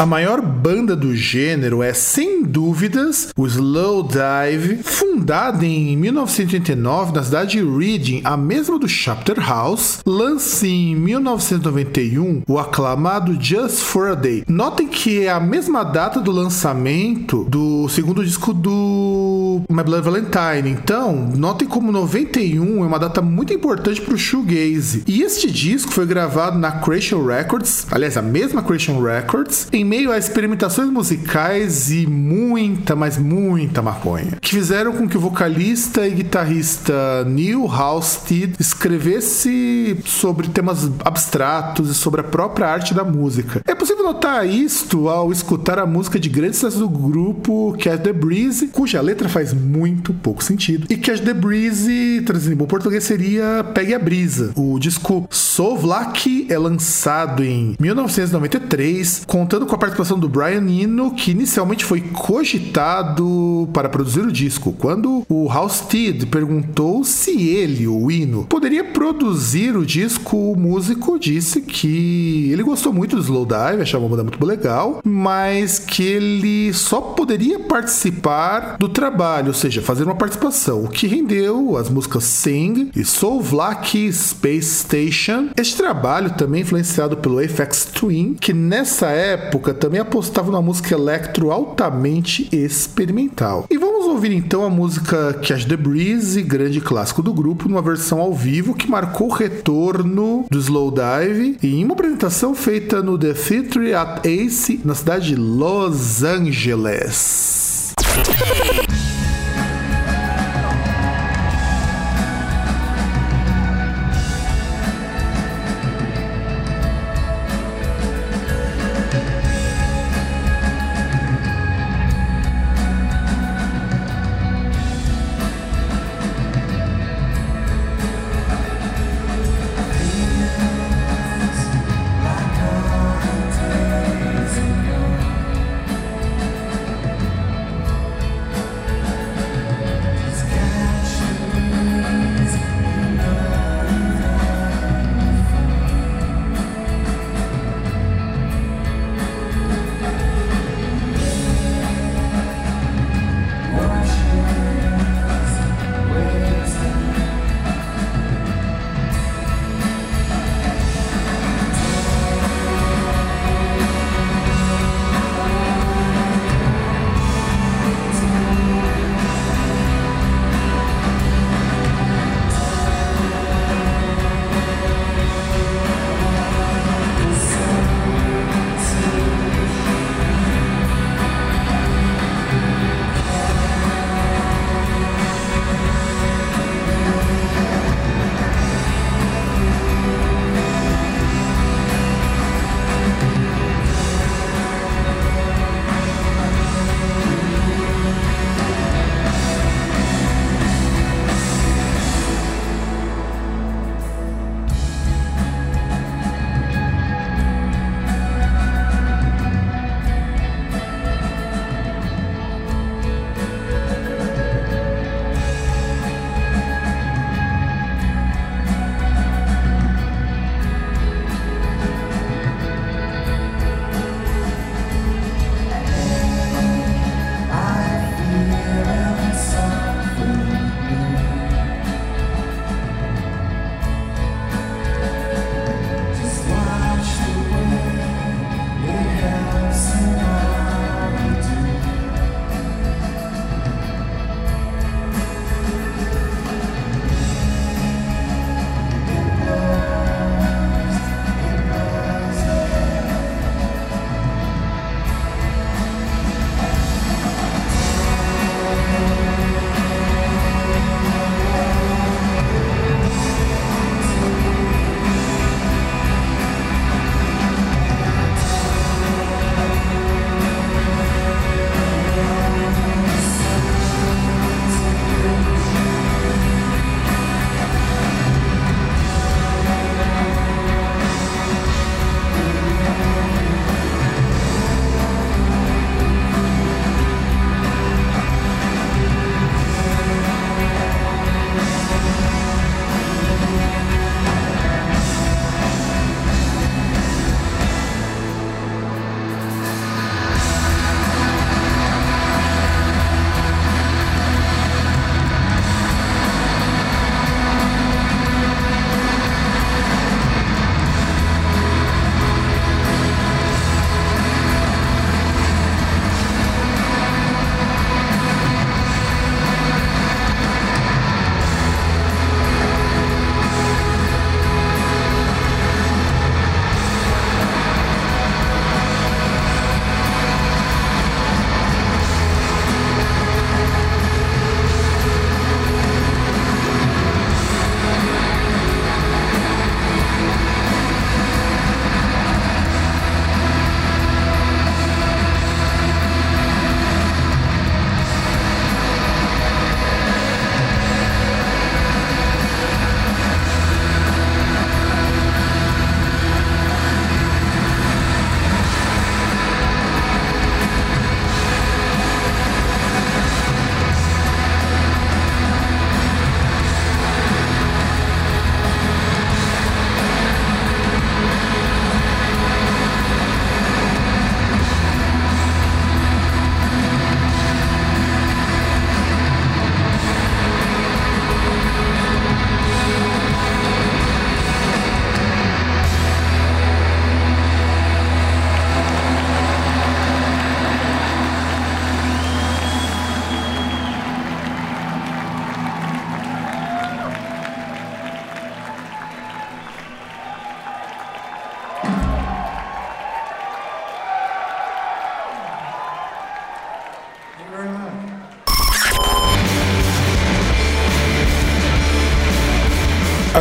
A 0.04 0.06
maior 0.06 0.42
banda 0.42 0.98
do 0.98 1.16
gênero 1.16 1.82
é, 1.82 1.94
sem 1.94 2.33
dúvidas, 2.44 3.30
o 3.36 3.48
Slow 3.48 4.04
Dive, 4.04 4.84
fundada 4.84 5.66
em 5.66 5.96
1989 5.98 7.14
na 7.14 7.24
cidade 7.24 7.52
de 7.52 7.64
Reading, 7.64 8.22
a 8.24 8.36
mesma 8.36 8.78
do 8.78 8.88
Chapter 8.88 9.40
House, 9.40 10.00
lança 10.06 10.68
em 10.68 10.96
1991 10.96 12.44
o 12.48 12.60
aclamado 12.60 13.38
Just 13.40 13.80
for 13.80 14.12
a 14.12 14.16
Day. 14.16 14.44
Notem 14.48 14.88
que 14.88 15.26
é 15.26 15.30
a 15.30 15.40
mesma 15.40 15.84
data 15.84 16.20
do 16.20 16.32
lançamento 16.32 17.44
do 17.46 17.88
segundo 17.90 18.24
disco 18.24 18.54
do 18.54 19.62
My 19.70 19.84
Blood 19.84 20.04
Valentine. 20.04 20.70
Então, 20.70 21.32
notem 21.36 21.68
como 21.68 21.92
91 21.92 22.84
é 22.84 22.88
uma 22.88 23.00
data 23.00 23.22
muito 23.22 23.54
importante 23.54 24.02
para 24.02 24.14
o 24.14 24.18
shoegaze. 24.18 25.04
E 25.08 25.22
este 25.22 25.50
disco 25.52 25.92
foi 25.92 26.06
gravado 26.06 26.58
na 26.58 26.72
Creation 26.72 27.26
Records, 27.26 27.88
aliás, 27.92 28.18
a 28.18 28.22
mesma 28.22 28.64
Creation 28.64 29.02
Records, 29.02 29.68
em 29.72 29.84
meio 29.84 30.12
a 30.12 30.18
experimentações 30.18 30.90
musicais 30.90 31.92
e 31.92 32.06
muita, 32.34 32.96
mas 32.96 33.18
muita 33.18 33.82
maconha, 33.82 34.38
que 34.42 34.50
fizeram 34.50 34.94
com 34.94 35.08
que 35.08 35.18
o 35.18 35.20
vocalista 35.20 36.08
e 36.08 36.12
guitarrista 36.12 37.24
Neil 37.26 37.68
Halstead 37.68 38.56
escrevesse 38.60 39.98
sobre 40.06 40.48
temas 40.48 40.90
abstratos 41.06 41.90
e 41.90 41.94
sobre 41.94 42.22
a 42.22 42.24
própria 42.24 42.68
arte 42.68 42.94
da 42.94 43.04
música. 43.04 43.62
É 43.68 43.76
possível 43.76 44.04
notar 44.04 44.48
isto 44.48 45.10
ao 45.10 45.32
escutar 45.32 45.78
a 45.78 45.86
música 45.86 46.20
de 46.20 46.30
grandes 46.30 46.58
sucessos 46.58 46.80
do 46.80 46.90
grupo 46.90 47.76
Catch 47.80 48.02
the 48.02 48.14
Breeze, 48.14 48.68
cuja 48.68 49.00
letra 49.02 49.30
faz 49.30 49.54
muito 49.54 50.14
pouco 50.14 50.44
sentido. 50.44 50.88
E 50.90 50.98
Catch 50.98 51.22
the 51.22 51.34
Breeze, 51.34 52.24
traduzindo 52.26 52.54
em 52.54 52.58
bom 52.58 52.66
português, 52.66 53.04
seria 53.04 53.64
Pegue 53.74 53.94
a 53.94 54.00
Brisa. 54.00 54.52
O 54.56 54.80
disco 54.80 55.28
Sovlak 55.30 56.48
é 56.50 56.58
lançado 56.58 57.44
em 57.44 57.76
1993, 57.80 59.24
contando 59.28 59.66
com 59.66 59.76
a 59.76 59.78
participação 59.78 60.18
do 60.18 60.28
Brian 60.28 60.68
Eno, 60.68 61.12
que 61.12 61.32
inicialmente 61.32 61.86
foi 61.86 62.02
cogitado 62.24 63.68
para 63.74 63.90
produzir 63.90 64.22
o 64.22 64.32
disco. 64.32 64.72
Quando 64.72 65.26
o 65.28 65.50
Halstead 65.52 66.26
perguntou 66.28 67.04
se 67.04 67.50
ele, 67.50 67.86
o 67.86 68.10
Eno, 68.10 68.46
poderia 68.46 68.82
produzir 68.82 69.76
o 69.76 69.86
disco, 69.86 70.38
o 70.38 70.56
músico 70.56 71.20
disse 71.20 71.60
que 71.60 72.50
ele 72.50 72.64
gostou 72.64 72.94
muito 72.94 73.18
do 73.18 73.22
Slowdive, 73.22 73.82
achava 73.82 74.06
uma 74.06 74.12
banda 74.12 74.24
muito 74.24 74.46
legal, 74.46 75.02
mas 75.04 75.78
que 75.80 76.02
ele 76.02 76.74
só 76.74 77.02
poderia 77.02 77.60
participar 77.60 78.78
do 78.80 78.88
trabalho, 78.88 79.48
ou 79.48 79.54
seja, 79.54 79.82
fazer 79.82 80.06
uma 80.06 80.16
participação, 80.16 80.86
o 80.86 80.88
que 80.88 81.08
rendeu 81.08 81.76
as 81.76 81.90
músicas 81.90 82.24
Sing 82.24 82.90
e 82.96 83.04
Sovlak 83.04 84.14
Space 84.14 84.86
Station. 84.86 85.50
Este 85.58 85.76
trabalho 85.76 86.30
também 86.38 86.62
influenciado 86.62 87.18
pelo 87.18 87.44
Apex 87.44 87.84
Twin, 87.94 88.34
que 88.40 88.54
nessa 88.54 89.08
época 89.08 89.74
também 89.74 90.00
apostava 90.00 90.50
numa 90.50 90.62
música 90.62 90.96
electro 90.96 91.52
altamente 91.52 92.13
experimental. 92.52 93.66
E 93.70 93.78
vamos 93.78 94.06
ouvir 94.06 94.32
então 94.34 94.64
a 94.64 94.70
música 94.70 95.34
Catch 95.34 95.66
the 95.66 95.78
Breeze, 95.78 96.42
grande 96.42 96.82
clássico 96.82 97.22
do 97.22 97.34
grupo, 97.34 97.68
numa 97.70 97.82
versão 97.82 98.20
ao 98.20 98.34
vivo 98.34 98.74
que 98.74 98.90
marcou 98.90 99.30
o 99.30 99.34
retorno 99.34 100.46
do 100.50 100.60
Slowdive 100.60 101.58
e 101.62 101.76
em 101.76 101.86
uma 101.86 101.94
apresentação 101.94 102.54
feita 102.54 103.02
no 103.02 103.18
The 103.18 103.34
Theatre 103.34 103.94
at 103.94 104.26
Ace, 104.26 104.82
na 104.84 104.96
cidade 104.96 105.30
de 105.30 105.36
Los 105.36 106.24
Angeles. 106.24 107.94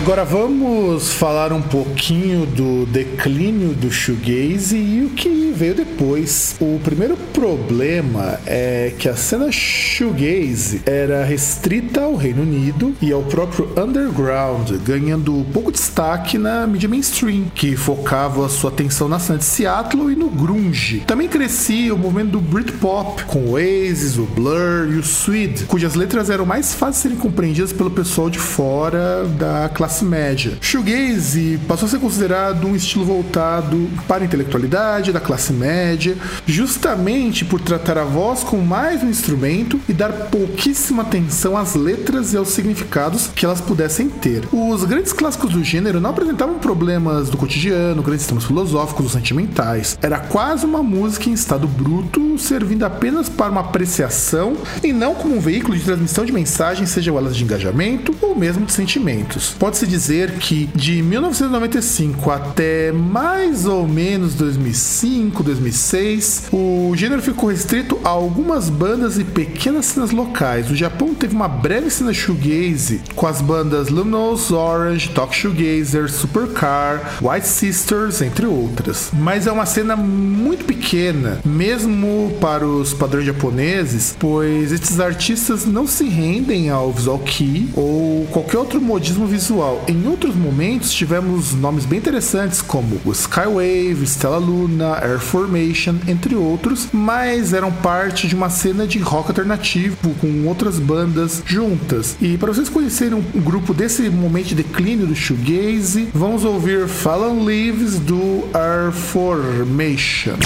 Agora 0.02 0.24
vamos 0.24 1.12
falar 1.12 1.52
um 1.52 1.62
pouquinho 1.62 2.44
do 2.44 2.84
declínio 2.86 3.68
do 3.68 3.88
shoegaze 3.88 4.76
e 4.76 5.04
o 5.04 5.10
que 5.10 5.52
veio 5.54 5.76
depois. 5.76 6.56
O 6.60 6.80
primeiro 6.82 7.16
problema 7.42 8.38
é 8.46 8.92
que 8.96 9.08
a 9.08 9.16
cena 9.16 9.50
shoegaze 9.50 10.80
era 10.86 11.24
restrita 11.24 12.02
ao 12.02 12.14
Reino 12.14 12.42
Unido 12.42 12.94
e 13.02 13.10
ao 13.10 13.20
próprio 13.24 13.68
underground, 13.76 14.70
ganhando 14.84 15.44
pouco 15.52 15.72
destaque 15.72 16.38
na 16.38 16.64
mídia 16.68 16.88
mainstream, 16.88 17.46
que 17.52 17.74
focava 17.74 18.48
sua 18.48 18.70
atenção 18.70 19.08
na 19.08 19.18
cena 19.18 19.40
de 19.40 19.44
Seattle 19.44 20.12
e 20.12 20.14
no 20.14 20.30
grunge. 20.30 21.02
Também 21.04 21.28
crescia 21.28 21.92
o 21.92 21.98
movimento 21.98 22.30
do 22.30 22.40
Britpop, 22.40 23.24
com 23.24 23.40
o 23.40 23.50
Oasis, 23.54 24.18
o 24.18 24.22
Blur 24.22 24.92
e 24.92 24.98
o 24.98 25.02
Swede, 25.02 25.64
cujas 25.64 25.96
letras 25.96 26.30
eram 26.30 26.46
mais 26.46 26.72
fáceis 26.72 26.92
de 26.92 27.02
serem 27.02 27.18
compreendidas 27.18 27.72
pelo 27.72 27.90
pessoal 27.90 28.30
de 28.30 28.38
fora 28.38 29.24
da 29.36 29.68
classe 29.68 30.04
média. 30.04 30.58
Shoegaze 30.60 31.58
passou 31.66 31.86
a 31.86 31.90
ser 31.90 31.98
considerado 31.98 32.68
um 32.68 32.76
estilo 32.76 33.04
voltado 33.04 33.90
para 34.06 34.22
a 34.22 34.26
intelectualidade 34.26 35.10
da 35.10 35.18
classe 35.18 35.52
média, 35.52 36.16
justamente 36.46 37.31
por 37.40 37.62
tratar 37.62 37.96
a 37.96 38.04
voz 38.04 38.44
como 38.44 38.62
mais 38.62 39.02
um 39.02 39.08
instrumento 39.08 39.80
e 39.88 39.94
dar 39.94 40.12
pouquíssima 40.12 41.00
atenção 41.02 41.56
às 41.56 41.74
letras 41.74 42.34
e 42.34 42.36
aos 42.36 42.48
significados 42.48 43.28
que 43.34 43.46
elas 43.46 43.60
pudessem 43.60 44.10
ter. 44.10 44.46
Os 44.52 44.84
grandes 44.84 45.14
clássicos 45.14 45.52
do 45.52 45.64
gênero 45.64 45.98
não 45.98 46.10
apresentavam 46.10 46.58
problemas 46.58 47.30
do 47.30 47.38
cotidiano, 47.38 48.02
grandes 48.02 48.26
temas 48.26 48.44
filosóficos 48.44 49.06
ou 49.06 49.10
sentimentais. 49.10 49.98
Era 50.02 50.18
quase 50.18 50.66
uma 50.66 50.82
música 50.82 51.30
em 51.30 51.32
estado 51.32 51.66
bruto, 51.66 52.38
servindo 52.38 52.84
apenas 52.84 53.30
para 53.30 53.50
uma 53.50 53.62
apreciação 53.62 54.54
e 54.84 54.92
não 54.92 55.14
como 55.14 55.36
um 55.36 55.40
veículo 55.40 55.76
de 55.76 55.84
transmissão 55.84 56.26
de 56.26 56.32
mensagens, 56.32 56.90
sejam 56.90 57.16
elas 57.16 57.34
de 57.34 57.44
engajamento 57.44 58.14
ou 58.20 58.36
mesmo 58.36 58.66
de 58.66 58.72
sentimentos. 58.72 59.54
Pode-se 59.58 59.86
dizer 59.86 60.32
que 60.32 60.68
de 60.74 61.02
1995 61.02 62.30
até 62.30 62.92
mais 62.92 63.64
ou 63.64 63.88
menos 63.88 64.34
2005, 64.34 65.42
2006, 65.42 66.48
o 66.52 66.92
gênero 66.96 67.11
ficou 67.20 67.50
restrito 67.50 67.98
a 68.04 68.08
algumas 68.08 68.70
bandas 68.70 69.18
e 69.18 69.24
pequenas 69.24 69.86
cenas 69.86 70.10
locais. 70.10 70.70
O 70.70 70.76
Japão 70.76 71.14
teve 71.14 71.34
uma 71.34 71.48
breve 71.48 71.90
cena 71.90 72.14
shoegaze 72.14 73.00
com 73.14 73.26
as 73.26 73.42
bandas 73.42 73.88
Luminous 73.88 74.50
Orange, 74.50 75.10
Talk 75.10 75.34
Shoegazer, 75.34 76.10
Supercar, 76.10 77.18
White 77.20 77.46
Sisters, 77.46 78.22
entre 78.22 78.46
outras. 78.46 79.10
Mas 79.12 79.46
é 79.46 79.52
uma 79.52 79.66
cena 79.66 79.96
muito 79.96 80.64
pequena, 80.64 81.40
mesmo 81.44 82.36
para 82.40 82.66
os 82.66 82.94
padrões 82.94 83.26
japoneses, 83.26 84.16
pois 84.18 84.72
esses 84.72 85.00
artistas 85.00 85.66
não 85.66 85.86
se 85.86 86.04
rendem 86.08 86.70
ao 86.70 86.92
visual 86.92 87.18
kei 87.18 87.68
ou 87.74 88.26
qualquer 88.26 88.58
outro 88.58 88.80
modismo 88.80 89.26
visual. 89.26 89.84
Em 89.88 90.06
outros 90.06 90.34
momentos 90.34 90.92
tivemos 90.92 91.52
nomes 91.54 91.84
bem 91.84 91.98
interessantes 91.98 92.62
como 92.62 93.00
Skywave, 93.12 94.04
Stella 94.04 94.38
Luna, 94.38 94.98
Air 95.02 95.18
Formation, 95.18 95.96
entre 96.06 96.34
outros, 96.34 96.88
mas 97.02 97.52
eram 97.52 97.72
parte 97.72 98.28
de 98.28 98.34
uma 98.34 98.48
cena 98.48 98.86
de 98.86 98.98
rock 99.00 99.28
alternativo 99.30 100.14
com 100.20 100.46
outras 100.46 100.78
bandas 100.78 101.42
juntas. 101.44 102.16
E 102.20 102.38
para 102.38 102.52
vocês 102.52 102.68
conhecerem 102.68 103.14
um 103.34 103.40
grupo 103.40 103.74
desse 103.74 104.08
momento 104.08 104.48
de 104.48 104.54
declínio 104.54 105.06
do 105.06 105.14
shoegaze, 105.14 106.08
vamos 106.14 106.44
ouvir 106.44 106.86
Fallen 106.86 107.44
Leaves 107.44 107.98
do 107.98 108.44
Air 108.54 108.92
Formation. 108.92 110.36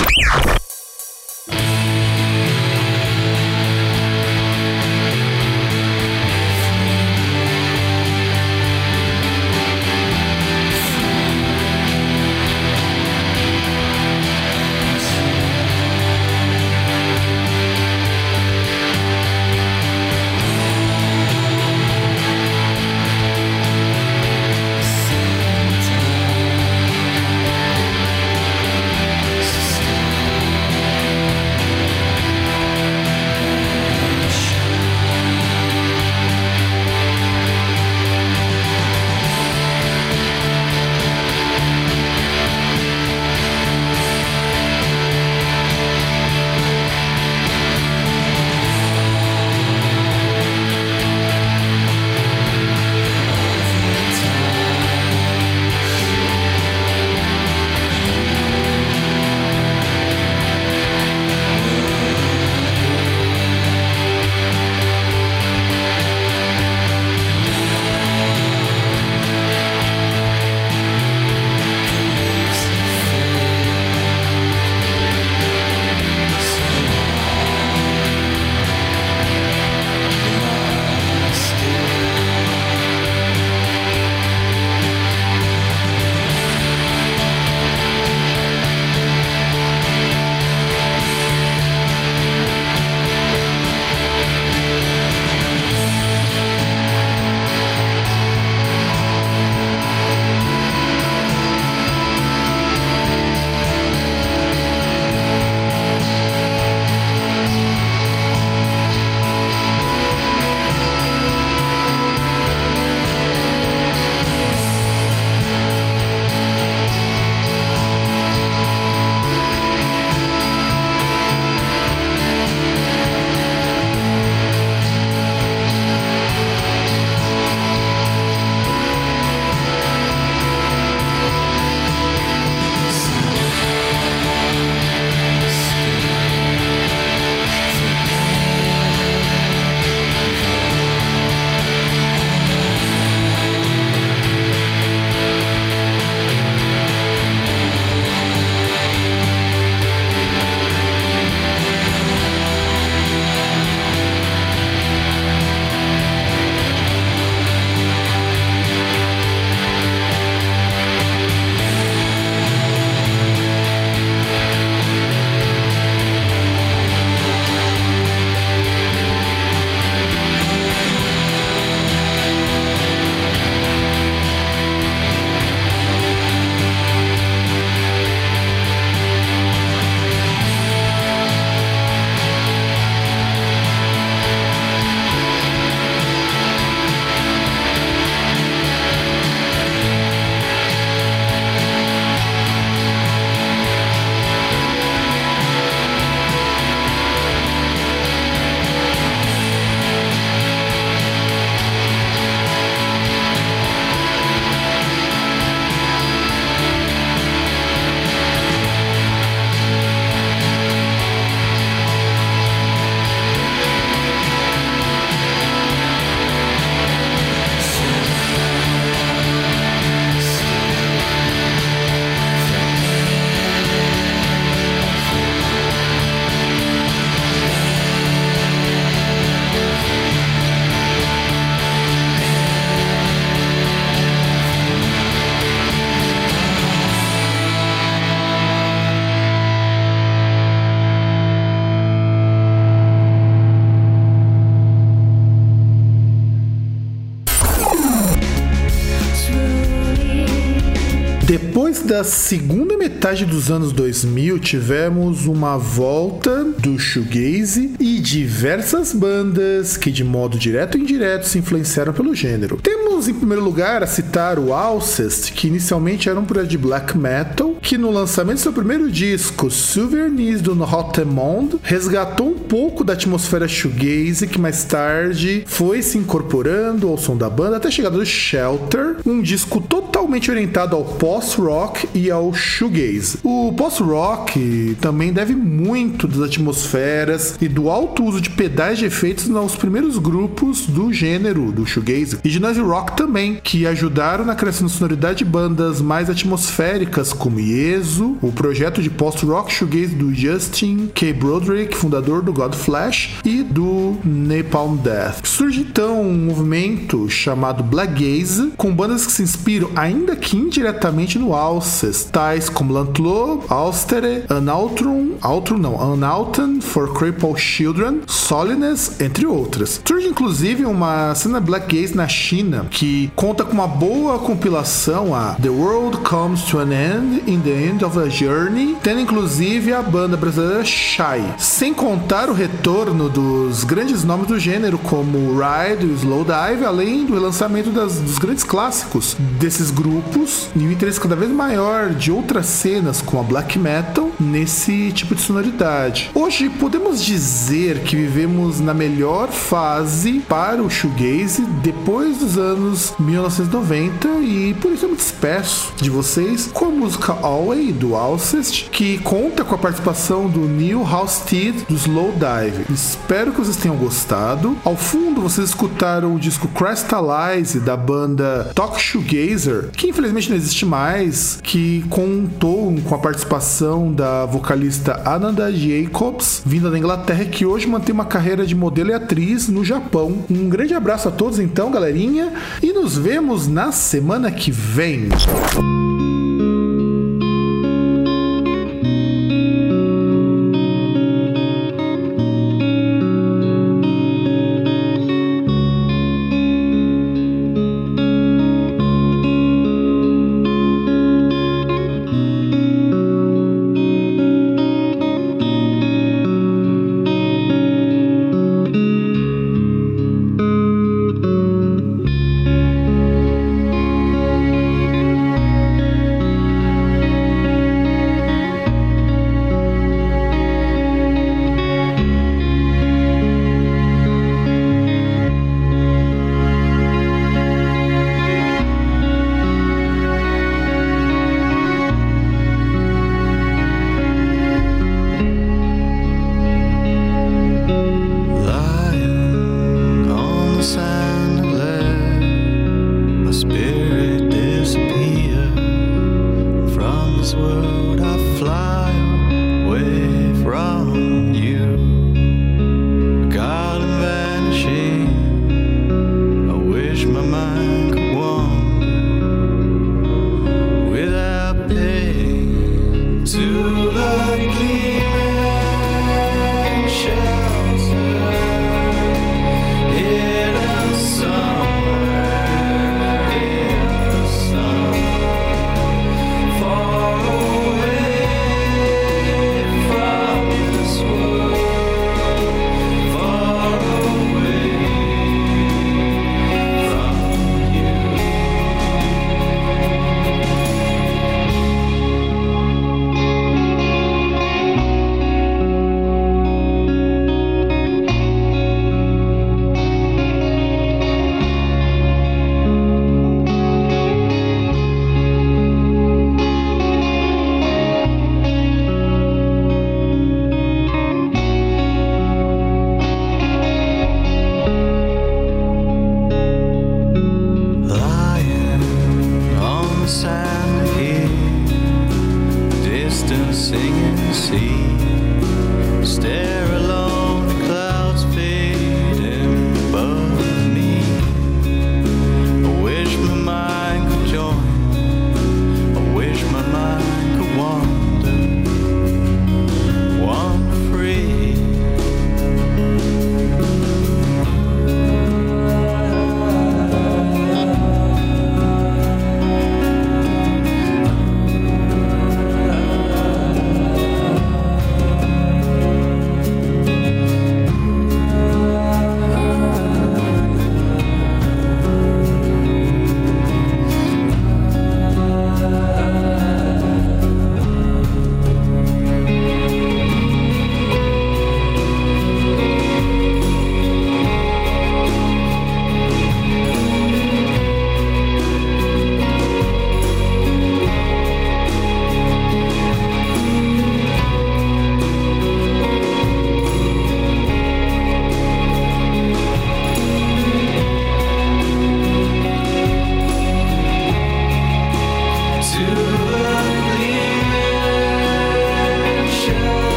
Da 251.96 252.04
segunda 252.04 252.76
metade 252.76 253.24
dos 253.24 253.50
anos 253.50 253.72
2000, 253.72 254.38
tivemos 254.38 255.24
uma 255.24 255.56
volta 255.56 256.44
do 256.44 256.78
shoegaze 256.78 257.72
e 257.80 257.98
diversas 258.00 258.92
bandas 258.92 259.78
que 259.78 259.90
de 259.90 260.04
modo 260.04 260.38
direto 260.38 260.74
ou 260.74 260.82
indireto 260.82 261.26
se 261.26 261.38
influenciaram 261.38 261.94
pelo 261.94 262.14
gênero. 262.14 262.58
Temos 262.62 263.08
em 263.08 263.14
primeiro 263.14 263.42
lugar 263.42 263.82
a 263.82 263.86
citar 263.86 264.38
o 264.38 264.52
Alcest, 264.52 265.32
que 265.32 265.46
inicialmente 265.46 266.06
era 266.10 266.20
um 266.20 266.26
projeto 266.26 266.50
de 266.50 266.58
black 266.58 266.98
metal, 266.98 267.55
que 267.66 267.76
no 267.76 267.90
lançamento 267.90 268.36
do 268.36 268.42
seu 268.42 268.52
primeiro 268.52 268.88
disco, 268.88 269.50
Souvenirs 269.50 270.40
do 270.40 270.52
Hot 270.62 271.04
Monde, 271.04 271.56
resgatou 271.64 272.28
um 272.28 272.38
pouco 272.38 272.84
da 272.84 272.92
atmosfera 272.92 273.48
shoegaze 273.48 274.28
que 274.28 274.38
mais 274.38 274.62
tarde 274.62 275.42
foi 275.48 275.82
se 275.82 275.98
incorporando 275.98 276.86
ao 276.86 276.96
som 276.96 277.16
da 277.16 277.28
banda 277.28 277.56
até 277.56 277.66
a 277.66 277.70
chegada 277.72 277.98
do 277.98 278.06
Shelter, 278.06 278.98
um 279.04 279.20
disco 279.20 279.60
totalmente 279.60 280.30
orientado 280.30 280.76
ao 280.76 280.84
post-rock 280.84 281.88
e 281.92 282.08
ao 282.08 282.32
shoegaze. 282.32 283.18
O 283.24 283.52
post-rock 283.52 284.76
também 284.80 285.12
deve 285.12 285.34
muito 285.34 286.06
das 286.06 286.22
atmosferas 286.22 287.34
e 287.40 287.48
do 287.48 287.68
alto 287.68 288.04
uso 288.04 288.20
de 288.20 288.30
pedais 288.30 288.78
de 288.78 288.84
efeitos 288.84 289.26
nos 289.26 289.56
primeiros 289.56 289.98
grupos 289.98 290.66
do 290.66 290.92
gênero 290.92 291.50
do 291.50 291.66
shoegaze 291.66 292.18
e 292.22 292.28
de 292.28 292.38
noise 292.38 292.60
rock 292.60 292.96
também, 292.96 293.40
que 293.42 293.66
ajudaram 293.66 294.24
na 294.24 294.36
criação 294.36 294.68
de 294.68 294.72
sonoridade 294.72 295.18
de 295.18 295.24
bandas 295.24 295.80
mais 295.80 296.08
atmosféricas 296.08 297.12
como 297.12 297.40
Yeso, 297.56 298.18
o 298.20 298.30
projeto 298.30 298.82
de 298.82 298.90
post-rock 298.90 299.50
shoegaze 299.50 299.94
do 299.94 300.14
Justin 300.14 300.90
K. 300.94 301.12
Broderick, 301.12 301.74
fundador 301.74 302.22
do 302.22 302.32
Godflesh 302.32 303.16
e 303.24 303.42
do 303.42 303.96
Napalm 304.04 304.76
Death. 304.76 305.24
Surge 305.24 305.60
então 305.62 306.02
um 306.02 306.26
movimento 306.26 307.08
chamado 307.08 307.62
Black 307.62 307.94
Gaze, 307.94 308.52
com 308.56 308.74
bandas 308.74 309.06
que 309.06 309.12
se 309.12 309.22
inspiram 309.22 309.70
ainda 309.74 310.14
que 310.14 310.36
indiretamente 310.36 311.18
no 311.18 311.34
Alcest, 311.34 312.10
tais 312.10 312.50
como 312.50 312.74
Lantlo, 312.74 313.42
Alstere, 313.48 314.24
Anautrum, 314.28 315.14
Outrum 315.22 315.56
não, 315.56 315.80
Anauten 315.80 316.60
for 316.60 316.92
Crippled 316.92 317.40
Children, 317.40 318.02
Soliness, 318.06 319.00
entre 319.00 319.26
outras. 319.26 319.80
Surge 319.86 320.06
inclusive 320.06 320.66
uma 320.66 321.14
cena 321.14 321.40
Black 321.40 321.74
Gaze 321.74 321.96
na 321.96 322.06
China 322.06 322.66
que 322.70 323.10
conta 323.16 323.44
com 323.44 323.52
uma 323.52 323.66
boa 323.66 324.18
compilação 324.18 325.14
a 325.14 325.36
The 325.40 325.48
World 325.48 325.98
Comes 325.98 326.42
to 326.44 326.58
an 326.58 326.72
End 326.72 327.22
in 327.26 327.45
the 327.46 327.52
End 327.52 327.84
of 327.84 327.96
a 327.96 328.08
Journey, 328.08 328.76
tendo 328.82 329.00
inclusive 329.00 329.72
a 329.72 329.80
banda 329.80 330.16
brasileira 330.16 330.64
Shy, 330.64 331.22
sem 331.38 331.72
contar 331.72 332.28
o 332.28 332.32
retorno 332.32 333.08
dos 333.08 333.62
grandes 333.62 334.02
nomes 334.02 334.26
do 334.26 334.36
gênero 334.36 334.76
como 334.78 335.38
Ride 335.38 335.86
e 335.86 335.94
Slowdive, 335.94 336.64
além 336.64 337.06
do 337.06 337.14
relançamento 337.14 337.70
das, 337.70 338.00
dos 338.00 338.18
grandes 338.18 338.42
clássicos 338.42 339.16
desses 339.38 339.70
grupos 339.70 340.48
e 340.56 340.66
o 340.66 340.72
interesse 340.72 340.98
cada 340.98 341.14
vez 341.14 341.30
maior 341.30 341.90
de 341.90 342.10
outras 342.10 342.46
cenas 342.46 343.00
como 343.00 343.22
a 343.22 343.24
black 343.24 343.56
metal 343.60 344.10
nesse 344.18 344.90
tipo 344.90 345.14
de 345.14 345.20
sonoridade. 345.20 346.10
Hoje 346.12 346.50
podemos 346.50 347.04
dizer 347.04 347.80
que 347.80 347.94
vivemos 347.94 348.58
na 348.58 348.74
melhor 348.74 349.28
fase 349.28 350.18
para 350.28 350.60
o 350.60 350.68
shoegaze 350.68 351.42
depois 351.62 352.18
dos 352.18 352.36
anos 352.36 352.92
1990 352.98 354.08
e 354.22 354.54
por 354.54 354.72
isso 354.72 354.86
eu 354.86 354.90
me 354.90 354.96
despeço 354.96 355.72
de 355.76 355.90
vocês 355.90 356.50
com 356.52 356.64
a 356.64 356.70
música 356.70 357.16
Always 357.36 357.74
do 357.74 357.94
Alcest, 357.94 358.70
que 358.70 358.96
conta 358.98 359.44
com 359.44 359.54
a 359.54 359.58
participação 359.58 360.26
do 360.26 360.40
Neil 360.40 360.82
Halstead 360.82 361.66
do 361.68 361.74
Slowdive. 361.74 362.64
Espero 362.72 363.30
que 363.30 363.38
vocês 363.38 363.58
tenham 363.58 363.76
gostado. 363.76 364.56
Ao 364.64 364.74
fundo 364.74 365.20
vocês 365.20 365.50
escutaram 365.50 366.14
o 366.14 366.18
disco 366.18 366.48
Crystallize 366.48 367.60
da 367.60 367.76
banda 367.76 368.50
Talk 368.54 368.80
Shoegazer, 368.80 369.70
que 369.72 369.88
infelizmente 369.88 370.30
não 370.30 370.36
existe 370.36 370.64
mais, 370.64 371.38
que 371.42 371.84
contou 371.90 372.74
com 372.88 372.94
a 372.94 372.98
participação 372.98 373.92
da 373.92 374.24
vocalista 374.24 375.02
Ananda 375.04 375.52
Jacobs, 375.52 376.40
vinda 376.46 376.70
da 376.70 376.78
Inglaterra, 376.78 377.26
que 377.26 377.44
hoje 377.44 377.66
mantém 377.66 377.92
uma 377.92 378.06
carreira 378.06 378.46
de 378.46 378.54
modelo 378.54 378.90
e 378.90 378.94
atriz 378.94 379.46
no 379.46 379.62
Japão. 379.62 380.24
Um 380.30 380.48
grande 380.48 380.72
abraço 380.72 381.08
a 381.08 381.12
todos 381.12 381.38
então, 381.38 381.70
galerinha, 381.70 382.32
e 382.62 382.72
nos 382.72 382.96
vemos 382.96 383.46
na 383.46 383.72
semana 383.72 384.30
que 384.30 384.50
vem. 384.50 385.10